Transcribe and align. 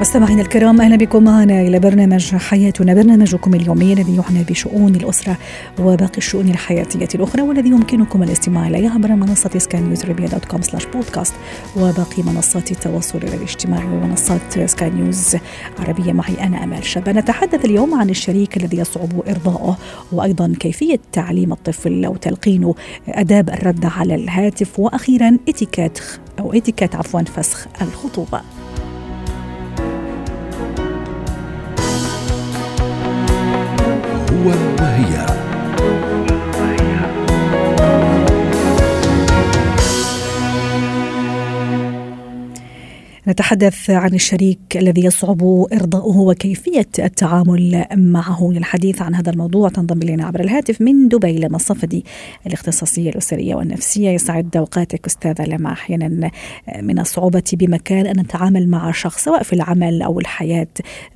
مستمعينا 0.00 0.42
الكرام 0.42 0.80
أهلا 0.80 0.96
بكم 0.96 1.24
معنا 1.24 1.60
إلى 1.60 1.78
برنامج 1.78 2.36
حياتنا. 2.36 2.94
برنامجكم 2.94 3.54
اليومي 3.54 3.92
الذي 3.92 4.16
يعنى 4.16 4.44
بشؤون 4.44 4.94
الأسرة 4.94 5.36
وباقي 5.78 6.18
الشؤون 6.18 6.48
الحياتية 6.48 7.08
الأخرى 7.14 7.42
والذي 7.42 7.68
يمكنكم 7.68 8.22
الاستماع 8.22 8.68
إليه 8.68 8.90
عبر 8.90 9.08
منصة 9.12 9.50
سكاي 9.58 9.80
نيوز 9.80 10.02
dot 10.04 10.44
com 10.44 10.62
slash 10.62 10.86
podcast 10.86 11.34
وباقي 11.76 12.22
منصات 12.22 12.70
التواصل 12.70 13.18
الاجتماعي 13.18 13.86
ومنصات 13.86 14.58
سكاي 14.66 14.90
نيوز 14.90 15.36
عربيه 15.78 16.12
معي 16.12 16.34
أنا 16.40 16.64
أمال 16.64 16.84
شابه 16.84 17.12
نتحدث 17.12 17.64
اليوم 17.64 17.94
عن 17.94 18.10
الشريك 18.10 18.56
الذي 18.56 18.76
يصعب 18.76 19.28
إرضاؤه 19.28 19.76
وأيضا 20.12 20.54
كيفية 20.60 21.00
تعليم 21.12 21.52
الطفل 21.52 22.04
أو 22.04 22.16
تلقينه 22.16 22.74
آداب 23.08 23.48
الرد 23.48 23.84
على 23.84 24.14
الهاتف. 24.14 24.78
وأخيرا 24.78 25.38
اتيكيت 25.48 25.98
أو 26.38 26.52
اتيكيت 26.52 26.94
عفوا 26.94 27.22
فسخ 27.22 27.66
الخطوبة. 27.82 28.40
هو 34.38 34.52
نتحدث 43.28 43.90
عن 43.90 44.14
الشريك 44.14 44.58
الذي 44.76 45.04
يصعب 45.04 45.66
إرضاؤه 45.72 46.18
وكيفية 46.18 46.88
التعامل 46.98 47.84
معه. 47.96 48.50
للحديث 48.52 49.02
عن 49.02 49.14
هذا 49.14 49.30
الموضوع 49.30 49.68
تنضم 49.68 50.02
إلينا 50.02 50.26
عبر 50.26 50.40
الهاتف 50.40 50.80
من 50.80 51.08
دبي 51.08 51.38
لما 51.38 51.58
صفدي 51.58 52.04
الاختصاصية 52.46 53.10
الأسرية 53.10 53.54
والنفسية. 53.54 54.10
يسعد 54.10 54.56
أوقاتك 54.56 55.06
أستاذة 55.06 55.44
لما 55.44 55.72
أحيانا 55.72 56.30
من 56.82 56.98
الصعوبة 56.98 57.42
بمكان 57.52 58.06
أن 58.06 58.20
نتعامل 58.20 58.68
مع 58.68 58.92
شخص 58.92 59.24
سواء 59.24 59.42
في 59.42 59.52
العمل 59.52 60.02
أو 60.02 60.20
الحياة 60.20 60.68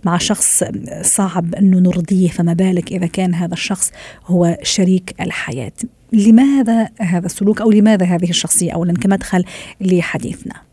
مع 0.04 0.18
شخص 0.18 0.64
صعب 1.02 1.54
أنه 1.54 1.78
نرضيه. 1.78 2.28
فما 2.28 2.52
بالك 2.52 2.92
إذا 2.92 3.06
كان 3.06 3.34
هذا 3.34 3.54
الشخص 3.54 3.92
هو 4.26 4.58
شريك 4.62 5.14
الحياة؟ 5.20 5.72
لماذا 6.12 6.88
هذا 7.00 7.26
السلوك 7.26 7.60
أو 7.60 7.70
لماذا 7.70 8.06
هذه 8.06 8.30
الشخصية 8.30 8.72
أولا 8.72 8.92
كمدخل 8.92 9.44
لحديثنا؟ 9.80 10.71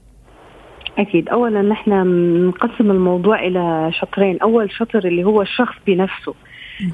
أكيد. 0.99 1.29
أولا 1.29 1.61
نحن 1.61 1.91
نقسم 2.47 2.91
الموضوع 2.91 3.39
إلى 3.39 3.91
شطرين. 3.93 4.39
أول 4.41 4.71
شطر 4.71 5.07
اللي 5.07 5.23
هو 5.23 5.41
الشخص 5.41 5.75
بنفسه. 5.87 6.33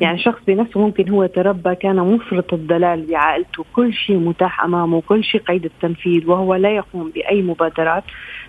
يعني 0.02 0.20
شخص 0.20 0.40
بنفسه 0.48 0.80
ممكن 0.80 1.10
هو 1.10 1.26
تربى 1.26 1.76
كان 1.76 1.96
مفرط 1.96 2.54
الدلال 2.54 3.06
بعائلته 3.06 3.66
كل 3.76 3.94
شيء 3.94 4.18
متاح 4.18 4.64
أمامه. 4.64 5.02
كل 5.02 5.24
شيء 5.24 5.42
قيد 5.42 5.66
التنفيذ. 5.66 6.30
وهو 6.30 6.56
لا 6.56 6.76
يقوم 6.76 7.12
بأي 7.16 7.42
مبادرات. 7.42 8.04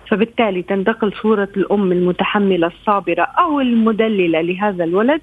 فبالتالي 0.09 0.61
تنتقل 0.61 1.13
صورة 1.21 1.49
الأم 1.57 1.91
المتحملة 1.91 2.67
الصابرة 2.67 3.23
أو 3.23 3.59
المدللة 3.61 4.41
لهذا 4.41 4.83
الولد 4.83 5.21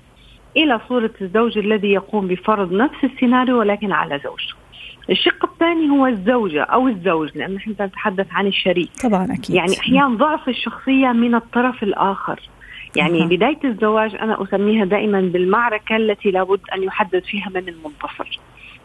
إلى 0.57 0.81
صورة 0.89 1.11
الزوج 1.21 1.59
الذي 1.59 1.93
يقوم 1.93 2.29
بفرض 2.29 2.73
نفس 2.73 3.05
السيناريو 3.05 3.59
ولكن 3.59 3.93
على 3.93 4.21
زوجته. 4.25 4.55
الشق 5.11 5.45
الثاني 5.45 5.91
هو 5.91 6.07
الزوجة 6.07 6.63
أو 6.63 6.89
الزوج 6.89 7.29
لأن 7.35 7.55
نحن 7.55 7.71
نتحدث 7.81 8.27
عن 8.33 8.47
الشريك. 8.47 8.91
طبعا 9.03 9.25
أكيد. 9.25 9.57
يعني 9.57 9.79
أحيانا 9.79 10.17
ضعف 10.17 10.49
الشخصية 10.49 11.09
من 11.09 11.35
الطرف 11.35 11.83
الآخر. 11.83 12.41
يعني 12.97 13.23
أه. 13.23 13.27
بداية 13.27 13.59
الزواج 13.65 14.15
أنا 14.15 14.43
أسميها 14.43 14.85
دائما 14.85 15.21
بالمعركة 15.21 15.97
التي 15.97 16.31
لابد 16.31 16.61
أن 16.75 16.83
يحدد 16.83 17.23
فيها 17.25 17.49
من 17.55 17.69
المنتصر. 17.69 18.41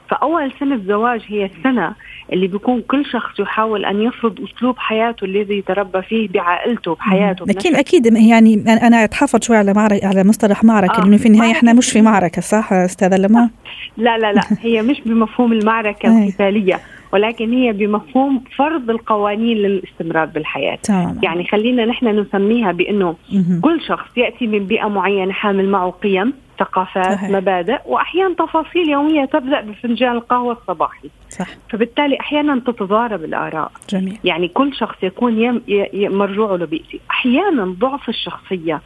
فأول 0.09 0.51
سنة 0.59 0.81
زواج 0.87 1.21
هي 1.27 1.45
السنة 1.45 1.93
اللي 2.33 2.47
بيكون 2.47 2.81
كل 2.81 3.05
شخص 3.05 3.39
يحاول 3.39 3.85
أن 3.85 4.01
يفرض 4.01 4.39
أسلوب 4.41 4.77
حياته 4.77 5.25
الذي 5.25 5.61
تربى 5.61 6.01
فيه 6.01 6.29
بعائلته 6.29 6.95
بحياته 6.95 7.45
لكن 7.45 7.75
أكيد 7.75 8.05
يعني 8.05 8.63
أنا 8.67 9.03
أتحفظ 9.03 9.43
شوي 9.43 9.57
على 9.57 9.73
معركة 9.73 10.07
على 10.07 10.23
مصطلح 10.23 10.63
معركة 10.63 10.97
آه. 10.97 11.01
لأنه 11.01 11.17
في 11.17 11.25
النهاية 11.25 11.51
إحنا 11.51 11.73
مش 11.73 11.91
في 11.91 12.01
معركة 12.01 12.41
صح 12.41 12.73
أستاذة 12.73 13.17
لما؟ 13.17 13.49
لا 13.97 14.17
لا 14.17 14.33
لا 14.33 14.41
هي 14.61 14.81
مش 14.81 15.01
بمفهوم 15.05 15.53
المعركة 15.53 16.23
القتالية 16.23 16.79
ولكن 17.13 17.53
هي 17.53 17.73
بمفهوم 17.73 18.43
فرض 18.57 18.89
القوانين 18.89 19.57
للاستمرار 19.57 20.25
بالحياة 20.25 20.75
تمام. 20.75 21.19
يعني 21.23 21.47
خلينا 21.47 21.85
نحن 21.85 22.07
نسميها 22.07 22.71
بأنه 22.71 23.15
كل 23.61 23.81
شخص 23.87 24.17
يأتي 24.17 24.47
من 24.47 24.59
بيئة 24.59 24.87
معينة 24.87 25.31
حامل 25.31 25.69
معه 25.69 25.89
قيم 25.91 26.33
ثقافات 26.59 27.13
صحيح. 27.13 27.29
مبادئ 27.29 27.79
وأحيانا 27.85 28.35
تفاصيل 28.35 28.89
يومية 28.89 29.25
تبدأ 29.25 29.61
بفنجان 29.61 30.11
القهوة 30.11 30.53
الصباحي. 30.53 31.09
صح. 31.29 31.47
فبالتالي 31.69 32.19
أحيانا 32.19 32.59
تتضارب 32.59 33.23
الآراء. 33.23 33.71
جميل. 33.89 34.17
يعني 34.23 34.47
كل 34.47 34.75
شخص 34.75 35.03
يكون 35.03 35.41
يم 35.41 35.61
ي... 35.67 36.09
مرجوعه 36.09 36.55
لبيئته 36.55 36.99
أحيانا 37.11 37.75
ضعف 37.79 38.09
الشخصية 38.09 38.81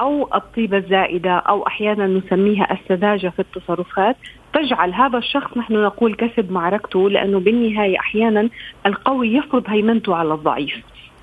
أو 0.00 0.28
الطيبة 0.34 0.76
الزائدة 0.76 1.30
أو 1.30 1.66
أحيانا 1.66 2.06
نسميها 2.06 2.72
السذاجة 2.72 3.28
في 3.28 3.38
التصرفات 3.38 4.16
تجعل 4.52 4.94
هذا 4.94 5.18
الشخص 5.18 5.56
نحن 5.56 5.74
نقول 5.74 6.14
كسب 6.14 6.52
معركته 6.52 7.10
لأنه 7.10 7.40
بالنهاية 7.40 7.98
أحيانا 7.98 8.48
القوي 8.86 9.34
يفرض 9.34 9.64
هيمنته 9.68 10.14
على 10.14 10.34
الضعيف. 10.34 10.74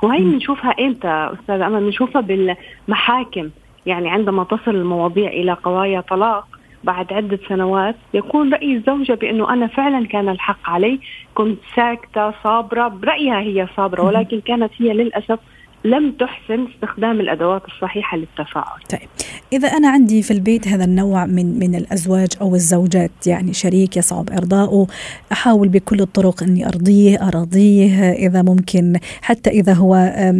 وهي 0.04 0.20
بنشوفها 0.20 0.76
إمتى 0.80 1.30
أستاذ 1.34 1.62
أمل؟ 1.62 1.80
بنشوفها 1.80 2.22
بالمحاكم. 2.22 3.50
يعني 3.86 4.10
عندما 4.10 4.44
تصل 4.44 4.72
المواضيع 4.76 5.30
إلى 5.30 5.54
قضايا 5.54 6.02
طلاق 6.02 6.46
بعد 6.84 7.14
عدة 7.14 7.40
سنوات 7.50 7.96
يكون 8.14 8.54
رأي 8.54 8.76
الزوجة 8.76 9.14
بأنه 9.14 9.54
أنا 9.54 9.68
فعلا 9.68 10.08
كان 10.08 10.30
الحق 10.30 10.70
علي 10.70 11.00
كنت 11.34 11.60
ساكتة 11.76 12.34
صابرة 12.44 12.88
برأيها 12.88 13.40
هي 13.40 13.68
صابرة 13.78 14.04
ولكن 14.04 14.42
كانت 14.42 14.72
هي 14.78 14.94
للأسف 14.94 15.40
لم 15.84 16.12
تحسن 16.12 16.68
استخدام 16.74 17.20
الأدوات 17.20 17.66
الصحيحة 17.66 18.18
للتفاعل. 18.18 18.82
طيب 18.92 19.10
إذا 19.54 19.68
أنا 19.68 19.90
عندي 19.90 20.22
في 20.22 20.32
البيت 20.32 20.68
هذا 20.68 20.84
النوع 20.86 21.26
من 21.26 21.60
من 21.60 21.76
الأزواج 21.76 22.28
أو 22.42 22.56
الزوجات 22.56 23.28
يعني 23.28 23.54
شريك 23.54 23.98
يصعب 23.98 24.30
إرضاؤه 24.30 24.88
أحاول 25.32 25.70
بكل 25.70 26.02
الطرق 26.02 26.44
إني 26.44 26.68
أرضيه 26.68 27.28
أراضيه 27.28 28.12
إذا 28.12 28.42
ممكن 28.42 29.00
حتى 29.22 29.50
إذا 29.50 29.74
هو 29.74 29.96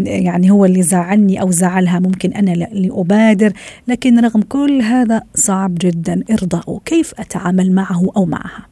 يعني 0.06 0.52
هو 0.52 0.66
اللي 0.66 0.82
زعلني 0.82 1.42
أو 1.42 1.52
زعلها 1.52 2.00
ممكن 2.00 2.34
أنا 2.34 2.54
اللي 2.54 2.90
ابادر 2.92 3.52
لكن 3.88 4.20
رغم 4.20 4.42
كل 4.42 4.82
هذا 4.82 5.22
صعب 5.34 5.76
جدا 5.82 6.24
إرضاؤه 6.32 6.82
كيف 6.86 7.14
أتعامل 7.20 7.72
معه 7.72 8.12
أو 8.18 8.26
معها؟ 8.26 8.68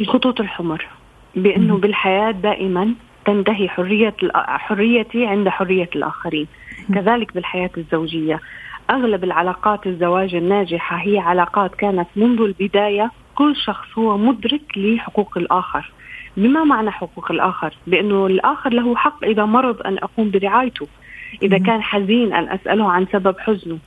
الخطوط 0.00 0.40
الحمر 0.40 0.86
بأنه 1.36 1.78
بالحياة 1.78 2.30
دائما 2.30 2.94
تنتهي 3.30 3.68
حرية 3.68 4.14
حريتي 4.34 5.26
عند 5.26 5.48
حرية 5.48 5.90
الآخرين. 5.96 6.46
كذلك 6.94 7.34
بالحياة 7.34 7.70
الزوجية. 7.76 8.40
أغلب 8.90 9.24
العلاقات 9.24 9.86
الزواج 9.86 10.34
الناجحة 10.34 10.96
هي 10.96 11.18
علاقات 11.18 11.74
كانت 11.74 12.08
منذ 12.16 12.40
البداية 12.40 13.10
كل 13.34 13.56
شخص 13.56 13.98
هو 13.98 14.18
مدرك 14.18 14.62
لحقوق 14.76 15.38
الآخر. 15.38 15.92
بما 16.36 16.64
معنى 16.64 16.90
حقوق 16.90 17.30
الآخر؟ 17.30 17.74
بأنه 17.86 18.26
الآخر 18.26 18.72
له 18.72 18.96
حق 18.96 19.24
إذا 19.24 19.44
مرض 19.44 19.82
أن 19.86 19.98
أقوم 19.98 20.30
برعايته. 20.30 20.86
إذا 21.42 21.58
كان 21.58 21.82
حزين 21.82 22.32
أن 22.32 22.48
أسأله 22.48 22.92
عن 22.92 23.06
سبب 23.12 23.38
حزنه. 23.38 23.78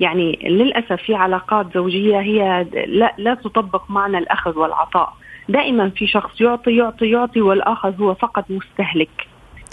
يعني 0.00 0.38
للأسف 0.42 0.92
في 0.92 1.14
علاقات 1.14 1.66
زوجية 1.74 2.20
هي 2.20 2.66
لا, 2.86 3.14
لا 3.18 3.34
تطبق 3.34 3.90
معنى 3.90 4.18
الأخذ 4.18 4.58
والعطاء. 4.58 5.12
دائما 5.48 5.90
في 5.90 6.06
شخص 6.06 6.40
يعطي 6.40 6.76
يعطي 6.76 7.10
يعطي 7.10 7.40
والآخر 7.40 7.94
هو 8.00 8.14
فقط 8.14 8.44
مستهلك. 8.50 9.26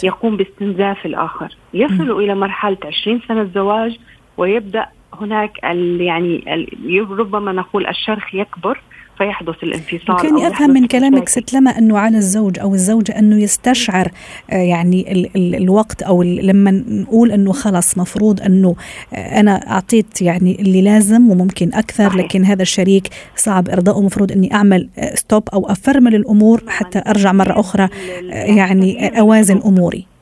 يقوم 0.04 0.38
باستنزاف 0.38 1.06
الآخر. 1.06 1.56
يصل 1.74 2.12
إلى 2.12 2.36
مرحلة 2.36 2.78
20 2.86 3.22
سنة 3.28 3.44
زواج 3.56 3.98
ويبدأ 4.38 4.86
هناك 5.14 5.66
ال 5.66 6.02
يعني 6.02 6.54
ال 6.54 7.20
ربما 7.20 7.52
نقول 7.52 7.88
الشرخ 7.88 8.36
يكبر 8.36 8.82
فيحدث 9.18 9.64
الانفصال 9.64 10.22
كاني 10.22 10.48
افهم 10.48 10.70
من 10.70 10.88
كلامك 10.88 11.30
ست 11.30 11.54
لما 11.54 11.78
أنه 11.78 11.98
على 12.00 12.18
الزوج 12.18 12.60
أو 12.60 12.74
الزوجة 12.74 13.20
أنه 13.20 13.42
يستشعر 13.42 14.12
آه، 14.52 14.56
يعني 14.56 15.12
ال 15.12 15.30
ال 15.36 15.56
الوقت 15.56 16.04
أو 16.04 16.24
لما 16.24 16.72
نقول 16.72 17.32
أنه 17.32 17.52
خلص 17.52 17.98
مفروض 17.98 18.42
أنه 18.42 18.76
آه، 19.14 19.40
أنا 19.40 19.72
أعطيت 19.72 20.22
يعني 20.22 20.62
اللي 20.62 20.82
لازم 20.82 21.32
وممكن 21.32 21.74
أكثر 21.74 22.10
صحيح. 22.10 22.26
لكن 22.26 22.46
هذا 22.46 22.62
الشريك 22.62 23.08
صعب 23.36 23.70
ارضائه 23.70 24.02
مفروض 24.02 24.32
إني 24.32 24.54
أعمل 24.54 24.90
ستوب 25.14 25.44
آه، 25.54 25.56
أو 25.56 25.72
أفرمل 25.72 26.16
الأمور 26.16 26.64
حتى 26.68 27.02
أرجع 27.08 27.32
مرة 27.32 27.60
أخرى 27.60 27.90
يعني 28.32 29.20
أوازن 29.20 29.62
أموري. 29.66 30.15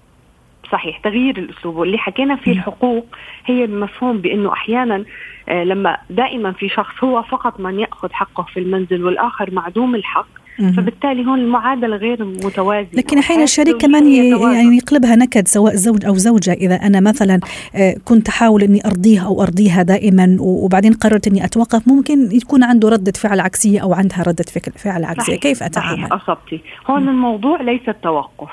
صحيح 0.71 0.97
تغيير 0.97 1.37
الأسلوب. 1.37 1.75
واللي 1.75 1.97
حكينا 1.97 2.35
فيه 2.35 2.51
الحقوق 2.51 3.05
هي 3.45 3.63
المفهوم 3.63 4.17
بأنه 4.17 4.53
أحيانا 4.53 5.03
لما 5.49 5.97
دائما 6.09 6.51
في 6.51 6.69
شخص 6.69 7.03
هو 7.03 7.21
فقط 7.21 7.59
من 7.59 7.79
يأخذ 7.79 8.09
حقه 8.11 8.43
في 8.43 8.59
المنزل 8.59 9.03
والآخر 9.03 9.51
معدوم 9.51 9.95
الحق 9.95 10.27
فبالتالي 10.57 11.25
هون 11.25 11.39
المعادلة 11.39 11.95
غير 11.95 12.25
متوازنه 12.25 12.89
لكن 12.93 13.17
أحيانا 13.17 13.43
الشريك 13.43 13.77
كمان 13.77 14.07
يعني 14.07 14.77
يقلبها 14.77 15.15
نكد 15.15 15.47
سواء 15.47 15.75
زوج 15.75 16.05
أو 16.05 16.15
زوجة. 16.15 16.53
إذا 16.53 16.75
أنا 16.75 16.99
مثلا 16.99 17.39
آه، 17.75 17.95
كنت 18.05 18.29
أحاول 18.29 18.63
إني 18.63 18.85
أرضيها 18.85 19.25
أو 19.25 19.43
أرضيها 19.43 19.83
دائما 19.83 20.37
وبعدين 20.39 20.93
قررت 20.93 21.27
إني 21.27 21.45
أتوقف 21.45 21.87
ممكن 21.87 22.29
يكون 22.31 22.63
عنده 22.63 22.89
رده 22.89 23.11
فعل 23.11 23.39
عكسية 23.39 23.79
أو 23.79 23.93
عندها 23.93 24.23
رده 24.27 24.43
فعل 24.77 25.03
عكسية. 25.05 25.23
صحيح. 25.23 25.39
كيف 25.39 25.63
أتعامل؟ 25.63 26.07
صحيح 26.07 26.13
أصبتي. 26.13 26.61
هون 26.89 27.09
الموضوع 27.09 27.61
ليس 27.61 27.89
التوقف. 27.89 28.49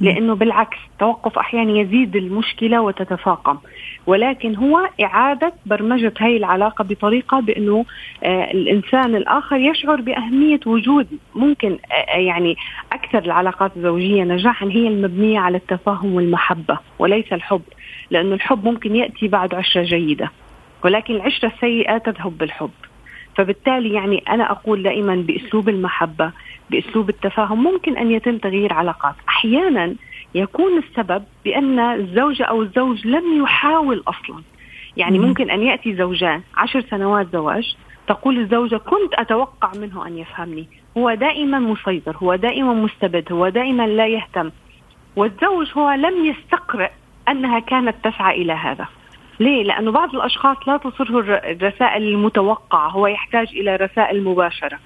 لأنه 0.00 0.34
بالعكس 0.34 0.76
التوقف 0.92 1.38
أحيانا 1.38 1.80
يزيد 1.80 2.16
المشكلة 2.16 2.80
وتتفاقم. 2.80 3.58
ولكن 4.06 4.56
هو 4.56 4.88
إعادة 5.02 5.52
برمجة 5.66 6.12
هاي 6.20 6.36
العلاقة 6.36 6.84
بطريقة 6.84 7.40
بأنه 7.40 7.84
آه 8.24 8.50
الإنسان 8.50 9.14
الآخر 9.16 9.56
يشعر 9.56 10.00
بأهمية 10.00 10.60
وجود 10.66 11.06
ممكن 11.34 11.78
آه 11.92 12.18
يعني 12.18 12.56
أكثر 12.92 13.18
العلاقات 13.18 13.76
الزوجية 13.76 14.22
نجاحا 14.24 14.66
هي 14.66 14.88
المبنية 14.88 15.38
على 15.38 15.56
التفاهم 15.56 16.14
والمحبة 16.14 16.78
وليس 16.98 17.32
الحب 17.32 17.62
لأنه 18.10 18.34
الحب 18.34 18.64
ممكن 18.64 18.96
يأتي 18.96 19.28
بعد 19.28 19.54
عشرة 19.54 19.82
جيدة 19.82 20.30
ولكن 20.84 21.14
العشرة 21.14 21.48
السيئة 21.54 21.98
تذهب 21.98 22.38
بالحب. 22.38 22.70
فبالتالي 23.36 23.92
يعني 23.92 24.22
أنا 24.28 24.50
أقول 24.50 24.82
دائما 24.82 25.14
بأسلوب 25.16 25.68
المحبة 25.68 26.32
بأسلوب 26.74 27.08
التفاهم 27.08 27.62
ممكن 27.62 27.96
أن 27.96 28.10
يتم 28.10 28.38
تغيير 28.38 28.72
علاقات. 28.72 29.14
أحيانا 29.28 29.94
يكون 30.34 30.78
السبب 30.78 31.24
بأن 31.44 31.78
الزوجه 31.78 32.42
أو 32.42 32.62
الزوج 32.62 33.06
لم 33.06 33.42
يحاول 33.42 34.02
أصلا. 34.08 34.42
يعني 34.96 35.18
ممكن 35.18 35.50
أن 35.50 35.62
يأتي 35.62 35.94
زوجان 35.94 36.42
عشر 36.56 36.80
سنوات 36.80 37.26
زواج 37.32 37.76
تقول 38.06 38.38
الزوجة 38.38 38.76
كنت 38.76 39.14
أتوقع 39.14 39.72
منه 39.74 40.06
أن 40.06 40.18
يفهمني. 40.18 40.68
هو 40.98 41.14
دائما 41.14 41.58
مسيطر 41.58 42.16
هو 42.16 42.34
دائما 42.34 42.74
مستبد 42.74 43.32
هو 43.32 43.48
دائما 43.48 43.86
لا 43.86 44.06
يهتم. 44.06 44.50
والزوج 45.16 45.66
هو 45.78 45.90
لم 45.90 46.24
يستقرئ 46.24 46.90
أنها 47.28 47.58
كانت 47.58 47.94
تسعى 48.04 48.42
إلى 48.42 48.52
هذا. 48.52 48.86
ليه؟ 49.40 49.62
لأنه 49.62 49.90
بعض 49.92 50.14
الأشخاص 50.14 50.56
لا 50.66 50.76
تصره 50.76 51.20
الرسائل 51.20 52.02
المتوقعة 52.02 52.88
هو 52.88 53.06
يحتاج 53.06 53.48
إلى 53.48 53.76
رسائل 53.76 54.24
مباشرة. 54.24 54.78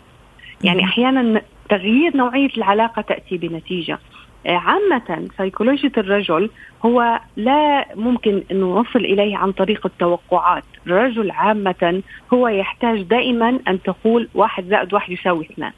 يعني 0.65 0.85
أحيانا 0.85 1.43
تغيير 1.69 2.17
نوعية 2.17 2.51
العلاقة 2.57 3.03
تأتي 3.03 3.37
بنتيجة. 3.37 3.99
آه، 4.47 4.57
عامة 4.57 5.29
سيكولوجية 5.37 5.93
الرجل 5.99 6.51
هو 6.85 7.21
لا 7.37 7.87
ممكن 7.95 8.43
أنه 8.51 8.81
نصل 8.81 8.99
إليه 8.99 9.37
عن 9.37 9.53
طريق 9.53 9.87
التوقعات. 9.87 10.65
الرجل 10.87 11.31
عامة 11.31 12.03
هو 12.35 12.49
يحتاج 12.49 13.03
دائما 13.03 13.59
أن 13.69 13.83
تقول 13.83 14.29
واحد 14.35 14.65
زائد 14.65 14.95
واحد 14.95 15.13
يساوي 15.13 15.47
اثنان. 15.53 15.73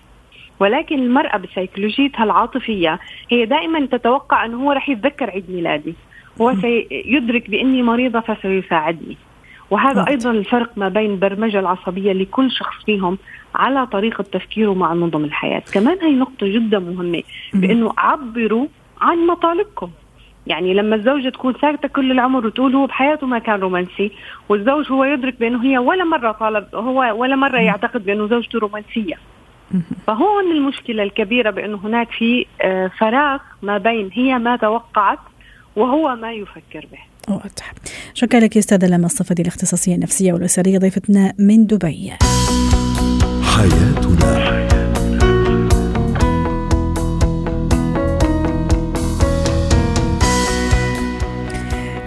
ولكن 0.60 0.98
المرأة 0.98 1.36
بسيكولوجيتها 1.36 2.24
العاطفية 2.24 2.98
هي 3.30 3.46
دائما 3.46 3.86
تتوقع 3.86 4.44
أنه 4.44 4.62
هو 4.62 4.72
رح 4.72 4.88
يتذكر 4.88 5.30
عيد 5.30 5.50
ميلادي. 5.50 5.94
هو 6.40 6.54
سيدرك 6.54 7.50
بأني 7.50 7.82
مريضة 7.82 8.20
فسيساعدني. 8.20 9.16
وهذا 9.70 10.04
أيضا 10.08 10.30
الفرق 10.30 10.70
ما 10.76 10.88
بين 10.88 11.10
البرمجة 11.10 11.60
العصبية 11.60 12.12
لكل 12.12 12.50
شخص 12.50 12.84
فيهم 12.86 13.18
على 13.54 13.86
طريقة 13.86 14.24
تفكيره 14.32 14.74
مع 14.74 14.94
نظم 14.94 15.24
الحياة. 15.24 15.62
كمان 15.72 15.98
هي 16.02 16.12
نقطة 16.12 16.46
جدا 16.46 16.78
مهمة 16.78 17.22
بأنه 17.54 17.92
عبروا 17.98 18.66
عن 19.00 19.26
مطالبكم. 19.26 19.90
يعني 20.46 20.74
لما 20.74 20.96
الزوجة 20.96 21.28
تكون 21.28 21.54
ساكتة 21.62 21.88
كل 21.88 22.10
العمر 22.12 22.46
وتقول 22.46 22.74
هو 22.74 22.86
بحياته 22.86 23.26
ما 23.26 23.38
كان 23.38 23.60
رومانسي 23.60 24.12
والزوج 24.48 24.92
هو 24.92 25.04
يدرك 25.04 25.40
بأنه 25.40 25.64
هي 25.64 25.78
ولا 25.78 26.04
مرة 26.04 26.32
طالب 26.32 26.66
هو 26.74 27.20
ولا 27.20 27.36
مرة 27.36 27.58
يعتقد 27.58 28.04
بأنه 28.04 28.28
زوجته 28.28 28.58
رومانسية. 28.58 29.14
فهون 30.06 30.52
المشكلة 30.52 31.02
الكبيرة 31.02 31.50
بأنه 31.50 31.76
هناك 31.76 32.10
في 32.10 32.46
آه، 32.62 32.90
فراغ 32.98 33.38
ما 33.62 33.78
بين 33.78 34.10
هي 34.12 34.38
ما 34.38 34.56
توقعت 34.56 35.18
وهو 35.76 36.16
ما 36.16 36.32
يفكر 36.32 36.86
به. 36.92 36.98
واضح. 37.34 37.72
شكرا 38.14 38.40
لك 38.40 38.56
أستاذة 38.56 38.96
لما 38.96 39.06
الصفدي 39.06 39.42
الاختصاصية 39.42 39.94
النفسية 39.94 40.32
والأسرية 40.32 40.78
ضيفتنا 40.78 41.34
من 41.38 41.66
دبي. 41.66 42.12
حياتنا. 43.60 44.60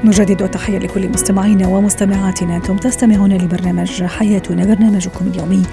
نجدد 0.03 0.49
تحية 0.49 0.77
لكل 0.77 1.09
مستمعينا 1.09 1.67
ومستمعاتنا. 1.67 2.55
أنتم 2.55 2.77
تستمعون 2.77 3.33
لبرنامج 3.33 4.03
حياتنا 4.03 4.65
برنامجكم 4.65 5.27
اليومي 5.27 5.63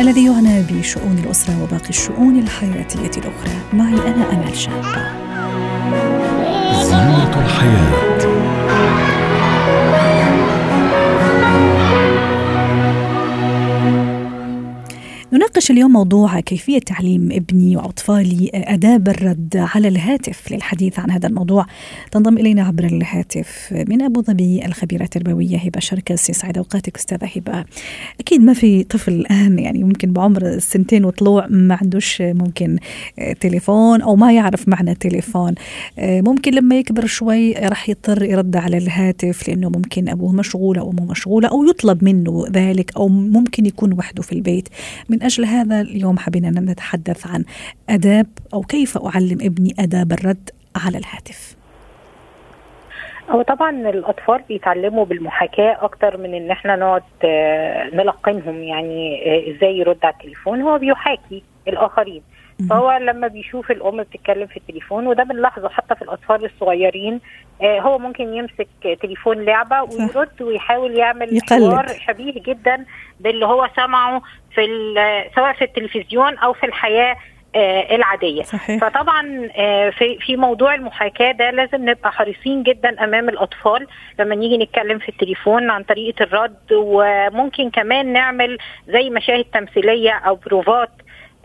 الذي 0.00 0.26
يعنى 0.26 0.62
بشؤون 0.62 1.18
الأسرة 1.24 1.62
وباقي 1.62 1.88
الشؤون 1.88 2.38
الحياتية 2.38 3.20
الأخرى. 3.20 3.56
معي 3.72 3.94
أنا 3.94 4.32
أمل 4.32 4.56
شاب 4.56 4.84
زينة 6.82 7.44
الحياة. 7.44 8.15
نناقش 15.66 15.78
اليوم 15.78 15.92
موضوع 15.92 16.40
كيفية 16.40 16.78
تعليم 16.78 17.32
ابني 17.32 17.76
وأطفالي 17.76 18.50
آداب 18.54 19.08
الرد 19.08 19.56
على 19.56 19.88
الهاتف 19.88 20.52
للحديث 20.52 20.98
عن 20.98 21.10
هذا 21.10 21.28
الموضوع. 21.28 21.66
تنضم 22.10 22.38
إلينا 22.38 22.62
عبر 22.62 22.84
الهاتف 22.84 23.74
من 23.88 24.02
أبو 24.02 24.22
ظبي 24.22 24.66
الخبيرة 24.66 25.02
التربوية 25.02 25.58
هبة 25.58 25.80
شركس 25.80 26.30
يسعد 26.30 26.58
أوقاتك 26.58 26.96
أستاذة 26.96 27.28
هبة. 27.36 27.64
أكيد 28.20 28.40
ما 28.40 28.52
في 28.52 28.84
طفل 28.84 29.12
الآن 29.12 29.58
يعني 29.58 29.84
ممكن 29.84 30.12
بعمر 30.12 30.42
السنتين 30.42 31.04
وطلوع 31.04 31.46
ما 31.50 31.78
عندوش 31.82 32.22
ممكن 32.22 32.78
تليفون 33.40 34.02
أو 34.02 34.16
ما 34.16 34.32
يعرف 34.32 34.68
معنى 34.68 34.94
تليفون. 34.94 35.54
ممكن 35.98 36.54
لما 36.54 36.78
يكبر 36.78 37.06
شوي 37.06 37.52
راح 37.52 37.88
يضطر 37.88 38.22
يرد 38.22 38.56
على 38.56 38.78
الهاتف 38.78 39.48
لأنه 39.48 39.68
ممكن 39.68 40.08
أبوه 40.08 40.32
مشغول 40.32 40.78
أو 40.78 40.90
أمه 40.90 41.04
مشغولة 41.04 41.48
أو 41.48 41.64
يطلب 41.64 42.04
منه 42.04 42.44
ذلك 42.50 42.96
أو 42.96 43.08
ممكن 43.08 43.66
يكون 43.66 43.92
وحده 43.92 44.22
في 44.22 44.32
البيت. 44.32 44.68
من 45.08 45.22
أجل 45.22 45.44
هذا 45.60 45.80
اليوم 45.80 46.18
حبينا 46.18 46.50
نتحدث 46.50 47.26
عن 47.26 47.44
آداب 47.90 48.26
أو 48.54 48.60
كيف 48.60 48.98
أعلم 48.98 49.38
ابني 49.42 49.74
آداب 49.80 50.12
الرد 50.12 50.50
على 50.76 50.98
الهاتف. 50.98 51.56
هو 53.30 53.42
طبعا 53.42 53.70
الأطفال 53.70 54.42
بيتعلموا 54.48 55.04
بالمحاكاة 55.04 55.76
أكتر 55.80 56.16
من 56.16 56.34
إن 56.34 56.50
إحنا 56.50 56.76
نقعد 56.76 57.02
آه، 57.24 57.90
نلقنهم 57.94 58.62
يعني 58.62 59.22
آه، 59.26 59.56
إزاي 59.56 59.78
يرد 59.78 59.98
على 60.04 60.14
التليفون. 60.14 60.60
هو 60.60 60.78
بيحاكي 60.78 61.42
الآخرين. 61.68 62.22
فهو 62.70 62.92
لما 62.92 63.28
بيشوف 63.28 63.70
الأم 63.70 64.02
بتتكلم 64.02 64.46
في 64.46 64.56
التليفون 64.56 65.06
وده 65.06 65.22
بنلاحظه 65.24 65.68
حتى 65.68 65.94
في 65.94 66.02
الأطفال 66.02 66.44
الصغيرين 66.44 67.20
آه 67.62 67.80
هو 67.80 67.98
ممكن 67.98 68.34
يمسك 68.34 68.68
تليفون 69.02 69.44
لعبة 69.44 69.82
ويرد 69.82 70.42
ويحاول 70.42 70.98
يعمل 70.98 71.40
حوار 71.50 71.86
شبيه 72.06 72.32
جدا 72.42 72.84
باللي 73.20 73.46
هو 73.46 73.68
سمعه 73.76 74.22
في 74.54 74.66
سواء 75.36 75.52
في 75.52 75.64
التلفزيون 75.64 76.38
أو 76.38 76.52
في 76.52 76.66
الحياة 76.66 77.16
آه 77.54 77.96
العادية. 77.96 78.42
صحيح. 78.42 78.80
فطبعا 78.84 79.48
آه 79.56 79.90
في 79.90 80.18
في 80.18 80.36
موضوع 80.36 80.74
المحاكاة 80.74 81.32
ده 81.32 81.50
لازم 81.50 81.88
نبقى 81.90 82.12
حريصين 82.12 82.62
جدا 82.62 83.04
أمام 83.04 83.28
الأطفال 83.28 83.86
لما 84.18 84.34
نيجي 84.34 84.58
نتكلم 84.64 84.98
في 84.98 85.08
التليفون 85.08 85.70
عن 85.70 85.82
طريقة 85.82 86.22
الرد 86.22 86.72
وممكن 86.72 87.70
كمان 87.70 88.12
نعمل 88.12 88.58
زي 88.88 89.10
مشاهد 89.10 89.44
تمثيلية 89.44 90.12
أو 90.12 90.34
بروفات 90.34 90.90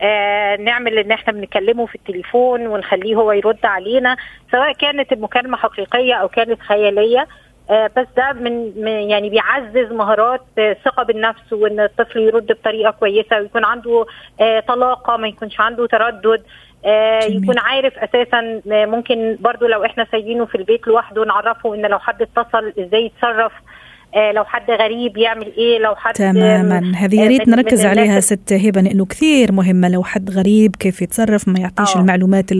آه 0.02 0.56
نعمل 0.56 0.98
إن 0.98 1.12
إحنا 1.12 1.32
بنكلمه 1.32 1.86
في 1.86 1.94
التليفون 1.94 2.66
ونخليه 2.66 3.14
هو 3.14 3.32
يرد 3.32 3.66
علينا 3.66 4.16
سواء 4.52 4.72
كانت 4.72 5.12
المكالمة 5.12 5.56
حقيقية 5.56 6.14
أو 6.14 6.28
كانت 6.28 6.60
خيالية. 6.60 7.26
آه 7.70 7.90
بس 7.96 8.06
ده 8.16 8.32
من 8.32 8.72
يعني 8.86 9.30
بيعزز 9.30 9.92
مهارات 9.92 10.40
الثقه 10.58 11.02
بالنفس 11.02 11.52
وإن 11.52 11.80
الطفل 11.80 12.20
يرد 12.20 12.46
بطريقة 12.46 12.90
كويسة 12.90 13.36
ويكون 13.36 13.64
عنده 13.64 14.06
آه 14.40 14.60
طلاقة 14.60 15.16
ما 15.16 15.28
يكونش 15.28 15.60
عنده 15.60 15.86
تردد. 15.86 16.42
آه 16.84 17.24
يكون 17.24 17.58
عارف 17.58 17.98
أساسا 17.98 18.62
ممكن 18.66 19.36
برضو 19.40 19.66
لو 19.66 19.84
إحنا 19.84 20.06
سايبينه 20.12 20.44
في 20.44 20.54
البيت 20.54 20.86
لوحده 20.88 21.24
نعرفه 21.24 21.74
إن 21.74 21.86
لو 21.86 21.98
حد 21.98 22.22
اتصل 22.22 22.72
إزاي 22.80 23.04
يتصرف. 23.04 23.52
آه، 23.52 23.71
لو 24.16 24.44
حد 24.44 24.70
غريب 24.70 25.16
يعمل 25.16 25.52
إيه 25.56 25.78
لو 25.78 25.94
حد 25.94 26.14
تماما. 26.14 26.92
هذه 26.96 27.20
يا 27.20 27.28
ريت 27.28 27.48
نركز 27.48 27.86
عليها 27.86 28.20
ست 28.20 28.52
هبة 28.52 28.80
لأنه 28.80 29.06
كثير 29.06 29.52
مهمة. 29.52 29.88
لو 29.88 30.04
حد 30.04 30.30
غريب 30.30 30.76
كيف 30.76 31.02
يتصرف 31.02 31.48
ما 31.48 31.58
يعطيش 31.58 31.92
أوه. 31.92 32.00
المعلومات 32.00 32.52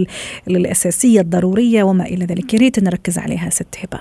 الأساسية 0.48 1.20
الضرورية 1.20 1.82
وما 1.82 2.04
إلى 2.04 2.24
ذلك. 2.24 2.54
يا 2.54 2.58
ريت 2.58 2.82
نركز 2.82 3.18
عليها 3.18 3.50
ست 3.50 3.76
هبة. 3.84 4.00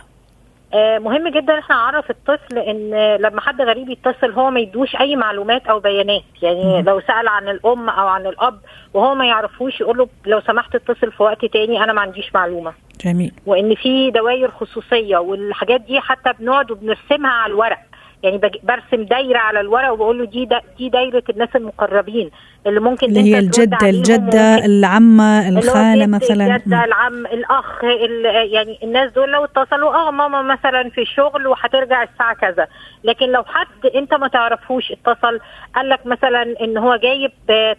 آه، 0.74 1.00
مهم 1.00 1.28
جدا 1.28 1.60
إحنا 1.60 1.76
نعرف 1.76 2.10
الطفل 2.10 2.58
إن 2.58 3.16
لما 3.22 3.42
حد 3.42 3.62
غريب 3.62 3.90
يتصل 3.90 4.32
هو 4.32 4.52
ما 4.52 4.60
يدوش 4.60 4.96
أي 4.96 5.16
معلومات 5.16 5.68
أو 5.68 5.80
بيانات. 5.80 6.22
يعني 6.42 6.82
لو 6.82 7.00
سأل 7.00 7.28
عن 7.28 7.50
الأم 7.50 7.90
أو 7.90 8.08
عن 8.08 8.26
الأب 8.28 8.60
وهو 8.94 9.16
ما 9.16 9.26
يعرفوش 9.26 9.82
يقول 9.82 9.98
له 9.98 10.08
لو 10.26 10.42
سمحت 10.42 10.76
اتصل 10.76 11.12
في 11.12 11.24
وقت 11.24 11.46
تاني 11.46 11.84
أنا 11.84 11.94
ما 11.94 12.02
عنديش 12.02 12.36
معلومة. 12.36 12.74
جميل. 13.06 13.32
وإن 13.46 13.76
في 13.76 14.12
دوائر 14.12 14.52
خصوصية 14.52 15.18
والحاجات 15.18 15.82
دي 15.82 16.00
حتى 16.00 16.34
بنقعد 16.40 16.72
وبنرسمها 16.72 17.32
على 17.32 17.54
الورق. 17.54 17.80
يعني 18.24 18.38
برسم 18.64 19.04
دايرة 19.04 19.38
على 19.38 19.60
الورق 19.60 19.92
وبقول 19.92 20.20
له 20.20 20.26
دي 20.26 20.46
دا 20.46 20.62
دي 20.78 20.90
دايرة 20.90 21.24
الناس 21.30 21.50
المقربين. 21.56 22.32
اللي 22.68 22.80
ممكن 22.80 23.08
اللي 23.08 23.22
هي 23.36 23.40
الجدة 23.40 23.90
الجدة 23.90 24.66
العمة 24.66 25.50
الخالة 25.50 26.08
مثلا. 26.08 26.56
الجدة 26.56 26.84
العم 26.84 27.26
الأخ 27.26 27.84
ال- 27.84 28.54
يعني 28.54 28.80
الناس 28.84 29.12
دول 29.12 29.32
لو 29.32 29.44
اتصلوا 29.44 29.94
آه 29.96 30.12
ماما 30.12 30.42
مثلا 30.42 30.90
في 30.90 31.02
الشغل 31.02 31.48
وهترجع 31.48 32.04
الساعة 32.04 32.34
كذا. 32.36 32.68
لكن 33.04 33.26
لو 33.32 33.44
حد 33.44 33.86
أنت 33.96 34.14
ما 34.14 34.28
تعرفوش 34.28 34.92
اتصل 34.92 35.40
قال 35.76 35.90
لك 35.90 36.06
مثلا 36.06 36.56
إن 36.62 36.78
هو 36.78 36.96
جايب 36.96 37.32